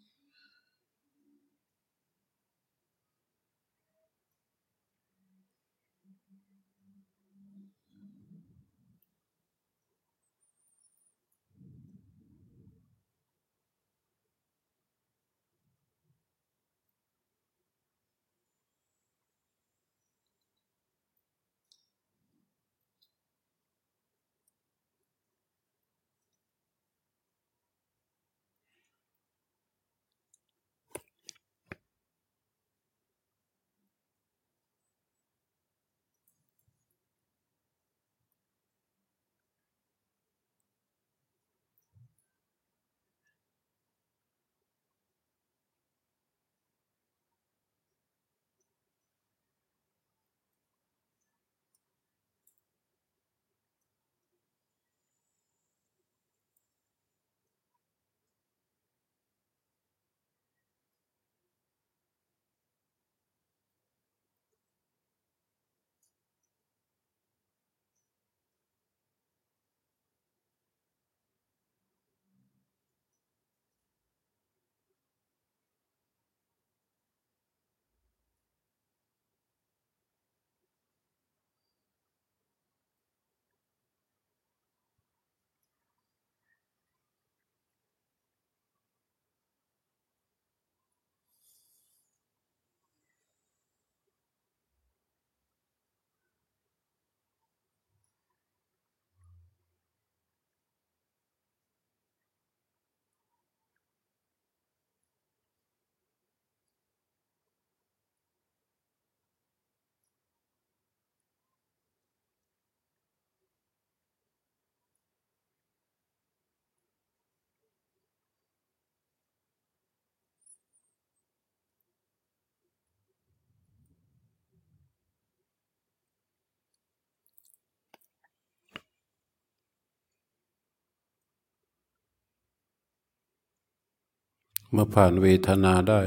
[134.75, 136.01] มาผ่านเวทนาได้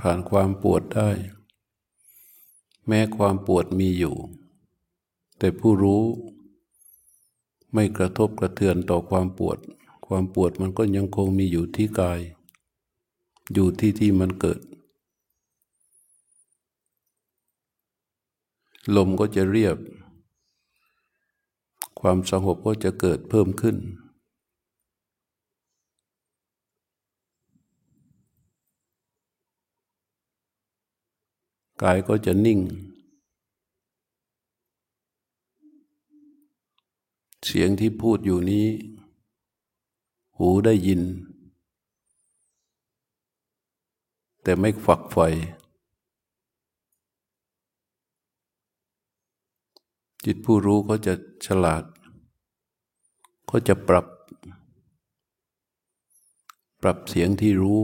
[0.00, 1.10] ผ่านความปวดได้
[2.86, 4.14] แม้ความปวดมีอยู่
[5.38, 6.02] แต่ผู้รู้
[7.72, 9.58] ไม่กระทบกระเทือนต่อความปวด
[10.06, 12.20] ความปวดมันก็ยังคงมีอยู่ที่กาย
[13.52, 14.60] อยู่ที่ที่มันเกิด
[18.96, 19.76] ลมก็จะเรียบ
[22.00, 23.76] ความสงบก็จะเกิดเพิ่มขึ้น
[31.82, 32.60] กายก็จะนิ่ง
[37.44, 38.66] เสียงที่พูดอยู่นี้
[40.36, 41.02] หูได้ยิน
[44.42, 45.26] แต่ไม่ฝักใฝ่
[50.24, 51.14] จิตผู้รู้เขาจะ
[51.46, 51.84] ฉลาด
[53.46, 54.06] เขาจะปรับ
[56.82, 57.80] ปรับเสียงที่รู้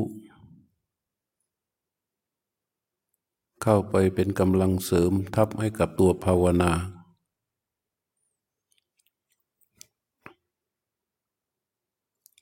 [3.63, 6.73] เข้าไปเป็นกำลังเสริมทับให้กับตัวภาวนา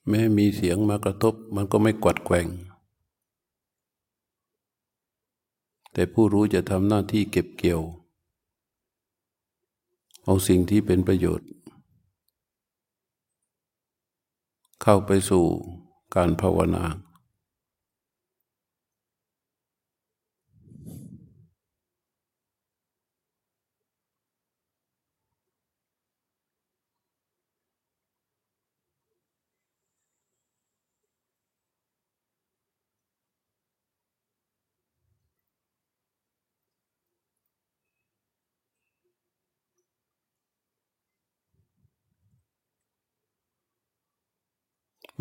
[0.08, 2.48] แม้มีเสียงมากระทบมันก็ไม่กวัดแกง
[5.92, 7.82] แต่ผู้รู้จะทำหน้าที่เก็บเกี่ยว
[10.24, 11.48] เอาสิ่งที่เป็นประโยชน์
[14.82, 15.44] เข้าไปสู่
[16.14, 16.84] การภาวนา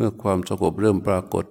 [0.00, 1.44] มื่อความสงบเริ่มปรากฏ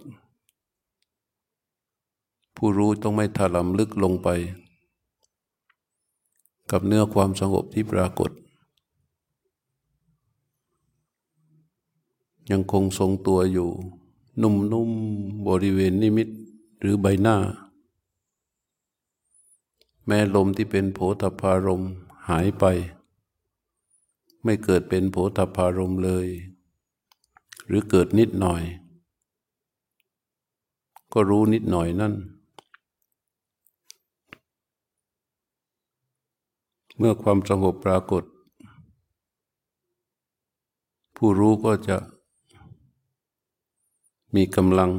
[2.55, 4.29] ผู้รู้ต้องไม่ถลำลึกลงไป
[6.71, 8.31] กับเนื้อความสงบที่ปรากฏ
[12.51, 13.69] ยังคงทรงตัวอยู่
[14.41, 16.27] นุ่มๆบริเวณนิมิต
[16.79, 17.37] หรือใบหน้า
[20.05, 21.83] แม้ลมที่เป็นโผฏฐารม
[22.29, 22.65] หายไป
[24.43, 26.27] ไม่เกิดเป็นโผฏฐารมเลย
[27.67, 28.61] หรือเกิดนิดหน่อย
[31.13, 32.13] ก็รู้นิดหน่อยนั่น
[36.97, 38.23] เมื่อความสงบปรากฏ
[41.15, 41.97] ผู้รู้ก็จะ
[44.35, 44.91] มีกำลัง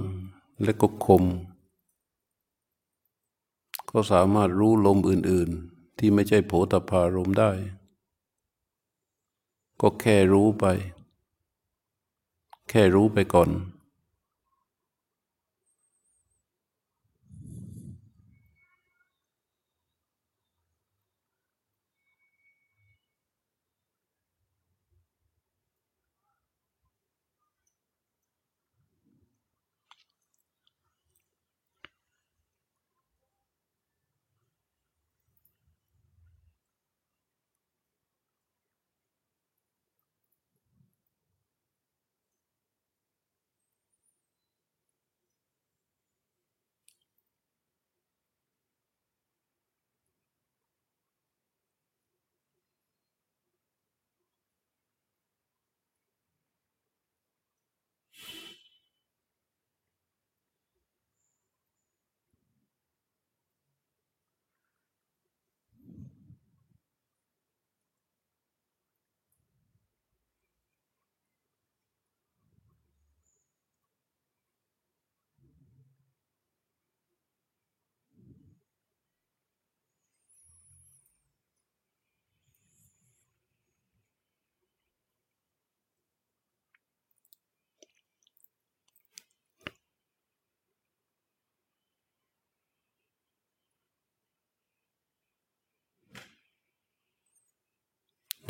[0.62, 1.24] และก็คม
[3.90, 7.50] ก็สามารถรู้ลมอื่น ๆ ที่ไม่ใช่โผฏฐารมได้
[9.80, 10.64] ก็แค่รู้ไป
[12.70, 13.50] แค่รู้ไปก่อน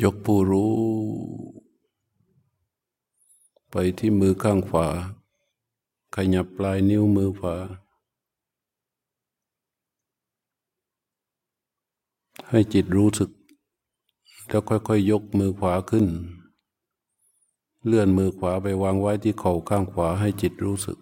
[0.03, 0.73] ยกผู้รู้
[3.71, 4.87] ไปที่มือข้างขวา
[6.15, 7.55] ขยับปลายนิ้วมือขวา
[12.49, 13.29] ให้จิตรู้สึก
[14.47, 16.05] แล้วค่อยๆยยกมือขวาขึ้น
[17.85, 20.99] เลื่อนมือขวาไปวางไว้ที่เข่าข้างขวาให้จิตรู้สึก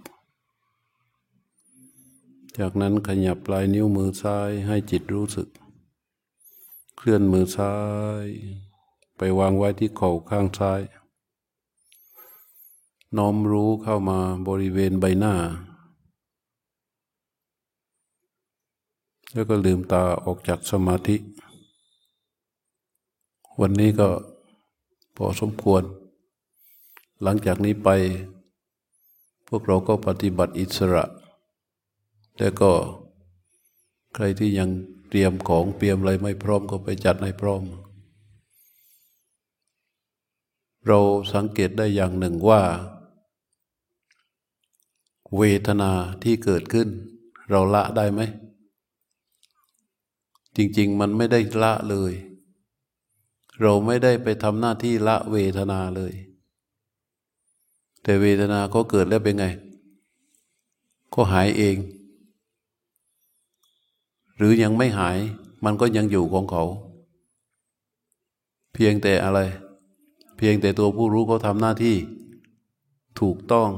[2.58, 5.48] จากนั้นขยับปลายนิ้วมือซ้ายให้จิตรู้สึก
[6.98, 7.76] เคลื่อนมือซ้า
[8.26, 8.28] ย
[9.18, 10.82] ไปวางไว้ที่เข่าข้างซ้าย
[13.18, 15.36] น้อมรู้เข้ามาบริเวณใบหน้า
[19.34, 21.18] แล้วก็ลืมตาออกจากสมาธิ
[23.62, 24.10] วันนี้ก็
[25.16, 25.84] พอสมควร
[27.24, 27.90] หลังจากนี้ไป
[29.48, 31.06] พวกเราก็ปฏิบัติอิสระ
[32.38, 32.72] แล้วก็
[34.14, 34.70] ใครที่ยัง
[35.10, 37.64] เตรียมของเตรียมอะไรไม่พร้อมก็ไปจัดให้พร้อม
[40.88, 41.00] เรา
[41.34, 42.62] สังเกตได้อย่างหนึ่งว่า
[45.38, 45.92] เวทนา
[46.24, 46.88] ที่เกิดขึ้น
[47.50, 48.22] เราละได้ไหม
[50.56, 52.14] จริง ๆ มันไม่ได้ละเลย
[53.62, 56.14] เราไม่ได้ไปทำหน้าที่ละเวทนาเลย
[58.04, 59.46] แต่เวทนาก็เกิดแล้วเป็นไง
[61.14, 61.78] ก็หายเอง
[64.38, 65.18] หรือยังไม่หาย
[65.66, 66.64] มันก็ยังอยู่ของเขา
[68.74, 69.40] เพียงแต่อะไร
[70.38, 71.98] เพียงแต่ตัวผู้รู้เขาทำหน้าที่
[73.20, 73.70] ถูกต้อง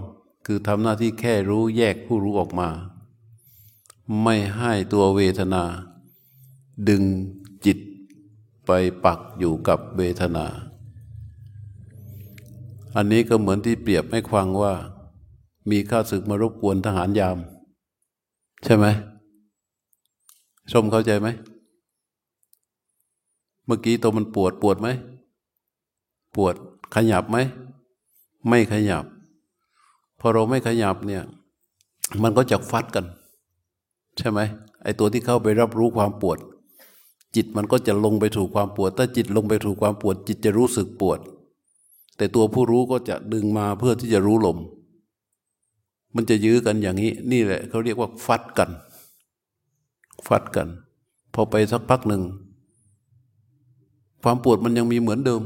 [0.46, 2.70] คือทำหน้าที่แค่รู้แยกผู้รู้ออกมา
[4.24, 5.64] ไม่ให้ตัวเวทนา
[6.90, 7.04] ดึง
[7.66, 7.78] จิต
[8.66, 8.72] ไป
[9.06, 10.46] ปักอยู่กับเวทนา
[12.96, 14.74] อันนี้ก็เหมือนที่เปรียบให้ฟังว่า
[15.72, 17.38] มีข้าศึกมารบกวนทหารยาม
[18.66, 18.86] ใช่ไหม
[20.72, 21.28] ชมเข้าใจไหม
[23.66, 24.88] เมื่อกี้ตัวมันปวดปวดไหม
[26.36, 26.56] ปวด
[26.96, 27.38] ขยับไหม
[28.48, 29.06] ไม่ขยับ
[30.20, 31.24] พอเราไม่ขยับเนี่ย
[32.24, 33.06] มันก็จะฟัดกัน
[34.18, 34.40] ใช่ไหม
[34.84, 36.38] ไอ้ตัวที่เข้าไปรับรู้ความปวด
[37.36, 41.20] จิตมันก็จะลงไปถูกความปวด ถ้าจิตลงไปถูกความปวด จิตจะรู้สึกปวด
[42.18, 44.58] แต่ตัวผู้รู้ก็จะดึงมาเพื่อที่จะรู้ลม
[46.16, 48.70] มันจะยื้อกันอย่างนี้ นี่แหละเขาเรียกว่าฟัดกัน
[50.28, 50.68] ฟัดกัน
[51.34, 52.24] พอไปสักพักหนึ่ง
[54.24, 55.42] ความปวดมันยังมีเหมือนเดิม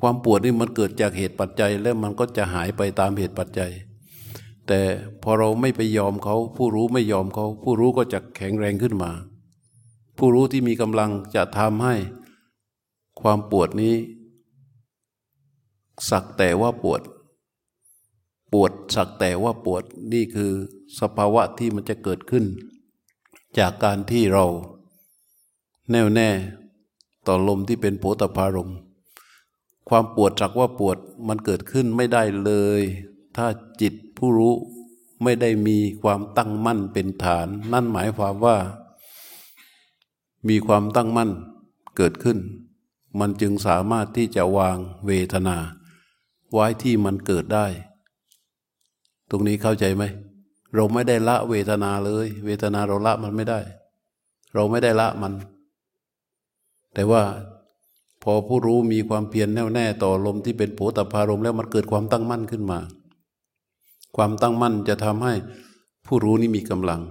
[0.00, 3.72] ความปวดนี่มันเกิดจากเหตุปัจจัย แล้วมันก็จะหายไปตามเหตุปัจจัย
[4.66, 4.80] แต่
[5.22, 9.10] พอเราไม่ไปยอมเขา ผู้รู้ไม่ยอมเขา ผู้รู้ก็จะแข็งแรงขึ้นมา
[10.18, 11.94] ผู้รู้ที่มีกำลังจะทำให้
[13.20, 13.94] ความปวดนี้
[16.10, 17.02] สักแต่ว่าปวด
[18.52, 20.50] ปวดสักแต่ว่าปวดนี่คือ
[21.00, 22.44] สภาวะที่มันจะเกิดขึ้น
[23.58, 24.44] จากการที่เรา
[25.90, 26.30] แน่วแน่
[27.26, 28.78] ต่อลมที่เป็นโผตพารมณ์
[29.88, 30.96] ความปวดจักว่าปวด
[31.28, 32.82] มันเกิดขึ้นไม่ได้เลย
[33.36, 33.46] ถ้า
[33.80, 34.54] จิตผู้รู้
[35.22, 38.56] ไม่ได้มีความตั้งมั่นเป็นฐาน นั่นหมายความว่า
[40.48, 41.30] มีความตั้งมั่น
[41.96, 42.38] เกิดขึ้น
[43.20, 45.56] มันจึงสามารถที่จะวางเวทนา
[46.52, 47.66] ไว้ที่มันเกิดได้
[49.30, 50.04] ตรงนี้เข้าใจไหม
[50.74, 53.60] เราไม่ได้ละเวทนาเลย เวทนาเราละมันไม่ได้
[54.54, 55.32] เราไม่ได้ละมัน
[56.94, 57.22] แต่ว่า
[58.32, 62.78] อผู้รู้มีความเพียรแน่วแน่ต่อลมที่เป็นโผตพารมแล้วมันเกิดความตั้งมั่นขึ้นมา
[64.16, 65.34] ความตั้งมั่นจะทำให้
[66.06, 67.02] ผู้รู้นี้มีกำลัง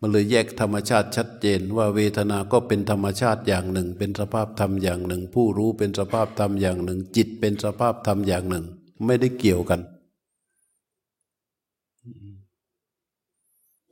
[0.00, 8.64] มันเลยแยกธรรมชาติชัดเจนว่าเวทนาก็เป็นธรรมชาติอย่างหนึ่ง เป็นสภาพธรรมอย่างหนึ่ง ผู้รู้เป็นสภาพธรรมอย่างหนึ่ง จิตเป็นสภาพธรรมอย่างหนึ่ง
[9.06, 9.80] ไม่ได้เกี่ยวกัน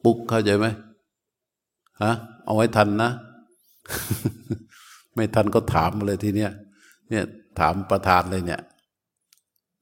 [0.05, 0.67] ปุ๊กเข้าใจไหม
[2.03, 2.13] ฮะ
[2.45, 3.11] เอาไว้ทันนะ
[5.15, 6.53] ไม่ทันก็ถามเลยทีเนี้ย
[7.11, 7.25] เนี่ย
[7.59, 8.61] ถามประธานเลยเนี่ย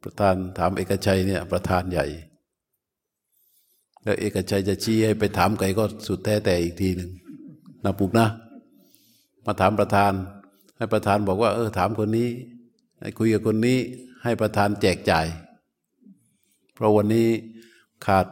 [0.02, 2.06] ประธานถามเอกชัยเนี่ย ประธานใหญ่
[4.02, 7.10] แล้วเอกชัยจะชี้ให้ไปถามใครก็สุดแท้แต่อีกทีหนึ่ง
[7.84, 8.28] นะปุกนะ
[9.44, 10.12] มาถามประธาน
[10.76, 12.28] ให้ประธานบอกว่า เออถามคนนี้
[13.00, 13.78] ให้คุยกับคนนี้
[14.24, 15.26] ให้ประธานแจกจ่าย
[16.74, 17.28] เพราะวันนี้
[18.06, 18.26] ขาด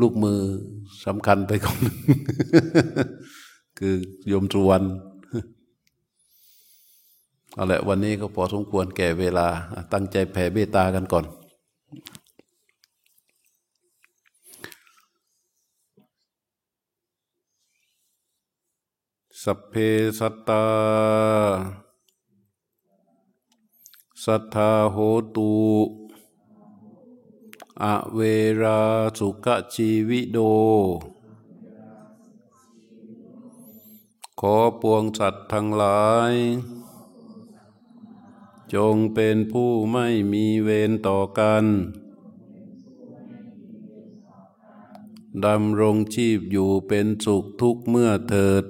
[0.00, 0.40] ลูกมือ
[1.06, 1.98] สำคัญไปคนนึง
[3.78, 3.94] คือ
[4.28, 4.82] โยมจุวัน
[7.54, 9.48] เอาละวันนี้ก็พอสมควรแก่เวลา
[9.92, 11.24] ตั้งใจแผ่เบตากันก่อน
[19.42, 19.74] สัพเพ
[20.18, 20.64] สัตตา
[24.24, 24.96] สัทธาโห
[25.36, 25.52] ตุ
[27.82, 28.20] อเว
[28.62, 28.80] รา
[29.18, 30.38] สุขชีวิโด
[34.40, 36.02] ขอปวงสัตว์ทั้งหลา
[36.32, 36.34] ย
[38.74, 41.64] จงเป็นผู้ไม่มีเวรต่อกัน
[45.44, 48.64] ดำรงชีพอยู่เป็นสุขทุกเมื่อเถิด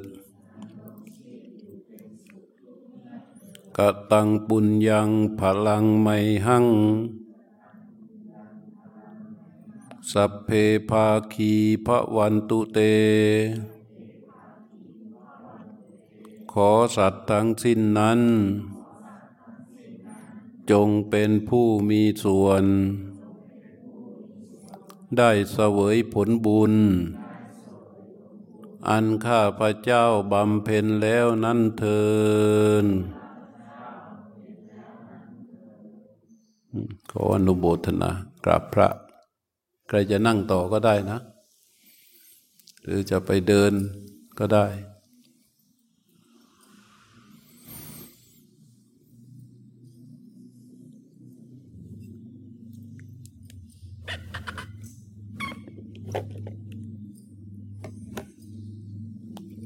[3.77, 6.17] กะตังปุญญังพลังไม่
[6.47, 6.67] หัง
[10.13, 10.49] สัพเพ
[10.91, 11.53] ภาคี
[11.87, 12.79] พระวันตุเต
[16.53, 18.21] ขอสัตว์ทั้งสิ้นนั้น
[20.71, 22.65] จงเป็นผู้มีส่วน
[25.19, 26.75] ได้เสวยผลบุญ
[28.89, 32.03] อันข้าพระเจ้าบำเพ็ญแล้วนั้นเทิ
[32.85, 32.87] น
[37.11, 38.11] ขออนุโมทนา
[38.45, 38.89] กราบพระ
[39.89, 41.19] ใครจะนั่งต่อก็ได้นะ
[42.83, 43.73] หรือจะไปเดิน
[44.39, 44.67] ก็ได้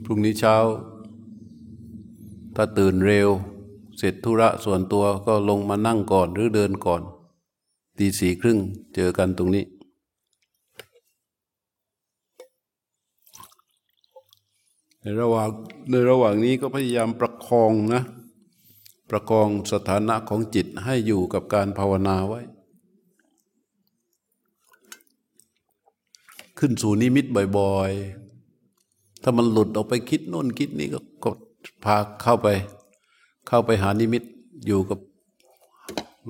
[0.05, 0.57] พรุ่งนี้เช้า
[2.57, 3.31] ถ้าตื่นเร็ว
[3.99, 7.03] เสร็จธุระส่วนตัวก็ลงมานั่งก่อนหรือเดินก่อน
[7.99, 8.59] ตีสี่ครึ่ง
[8.95, 9.65] เจอกันตรงนี้
[15.01, 15.49] ในระหว่าง
[15.91, 18.03] ในระหว่างนี้ก็พยายามประคองนะ
[19.11, 22.41] ประคองสถานะของจิตให้อยู่กับการภาวนาไว้
[26.59, 27.27] ขึ้นสู่นิมิต
[27.59, 28.24] บ่อยๆ
[29.27, 31.39] ถ้ามันหลุดออกไปคิดโน่นคิดนี้ก็กด
[31.85, 32.49] พาเข้าไป
[33.49, 34.23] เข้าไปหานิมิต
[34.67, 34.99] อยู่กับ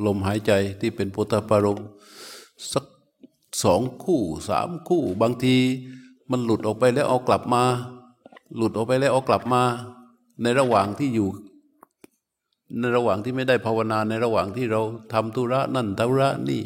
[0.05, 1.81] ลมหายใจที่เป็นพุทธปารม
[2.73, 2.85] สัก
[3.65, 5.57] สองคู่สามคู่ บางที
[6.31, 7.62] มันหลุดออกไปแล้วเอากลับมา
[8.57, 9.62] หลุดออกไปแล้วเอากลับมา
[10.43, 11.29] ในระหว่างที่อยู่
[12.79, 14.81] ในระหว่างที่ไม่ได้ภาวนาในระหว่างที่เรา
[15.12, 16.62] ทำธุระนั่นธุระนี่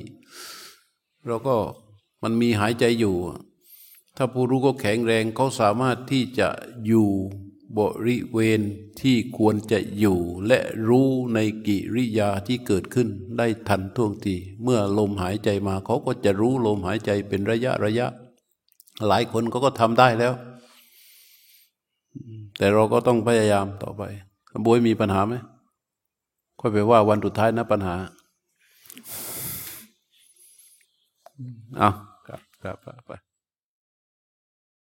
[1.27, 1.57] เราก็
[2.23, 3.15] มันมีหายใจอยู่
[4.21, 6.49] ถ้าผู้รู้ก็แข็งแรงเขาสามารถที่จะ
[6.87, 7.09] อยู่
[7.79, 8.61] บริเวณ
[9.01, 10.59] ที่ควรจะอยู่และ
[10.89, 13.09] รู้ในกิริยาที่เกิดขึ้น
[13.39, 18.07] ได้ทันท่วงที เมื่อลมหายใจมาเขาก็จะรู้ลมหายใจเป็นระยะระยะ
[19.07, 20.33] หลายคนเขาก็ทำได้แล้ว
[22.59, 24.03] แต่เราก็ต้องพยายามต่อไป
[24.65, 25.35] บวยมีปัญหาไหม
[26.61, 27.97] ค่อยไปว่าวันสุดท้ายนะปัญหา
[31.79, 31.91] เอา
[32.27, 32.77] ครับครับ
[33.07, 33.13] ไป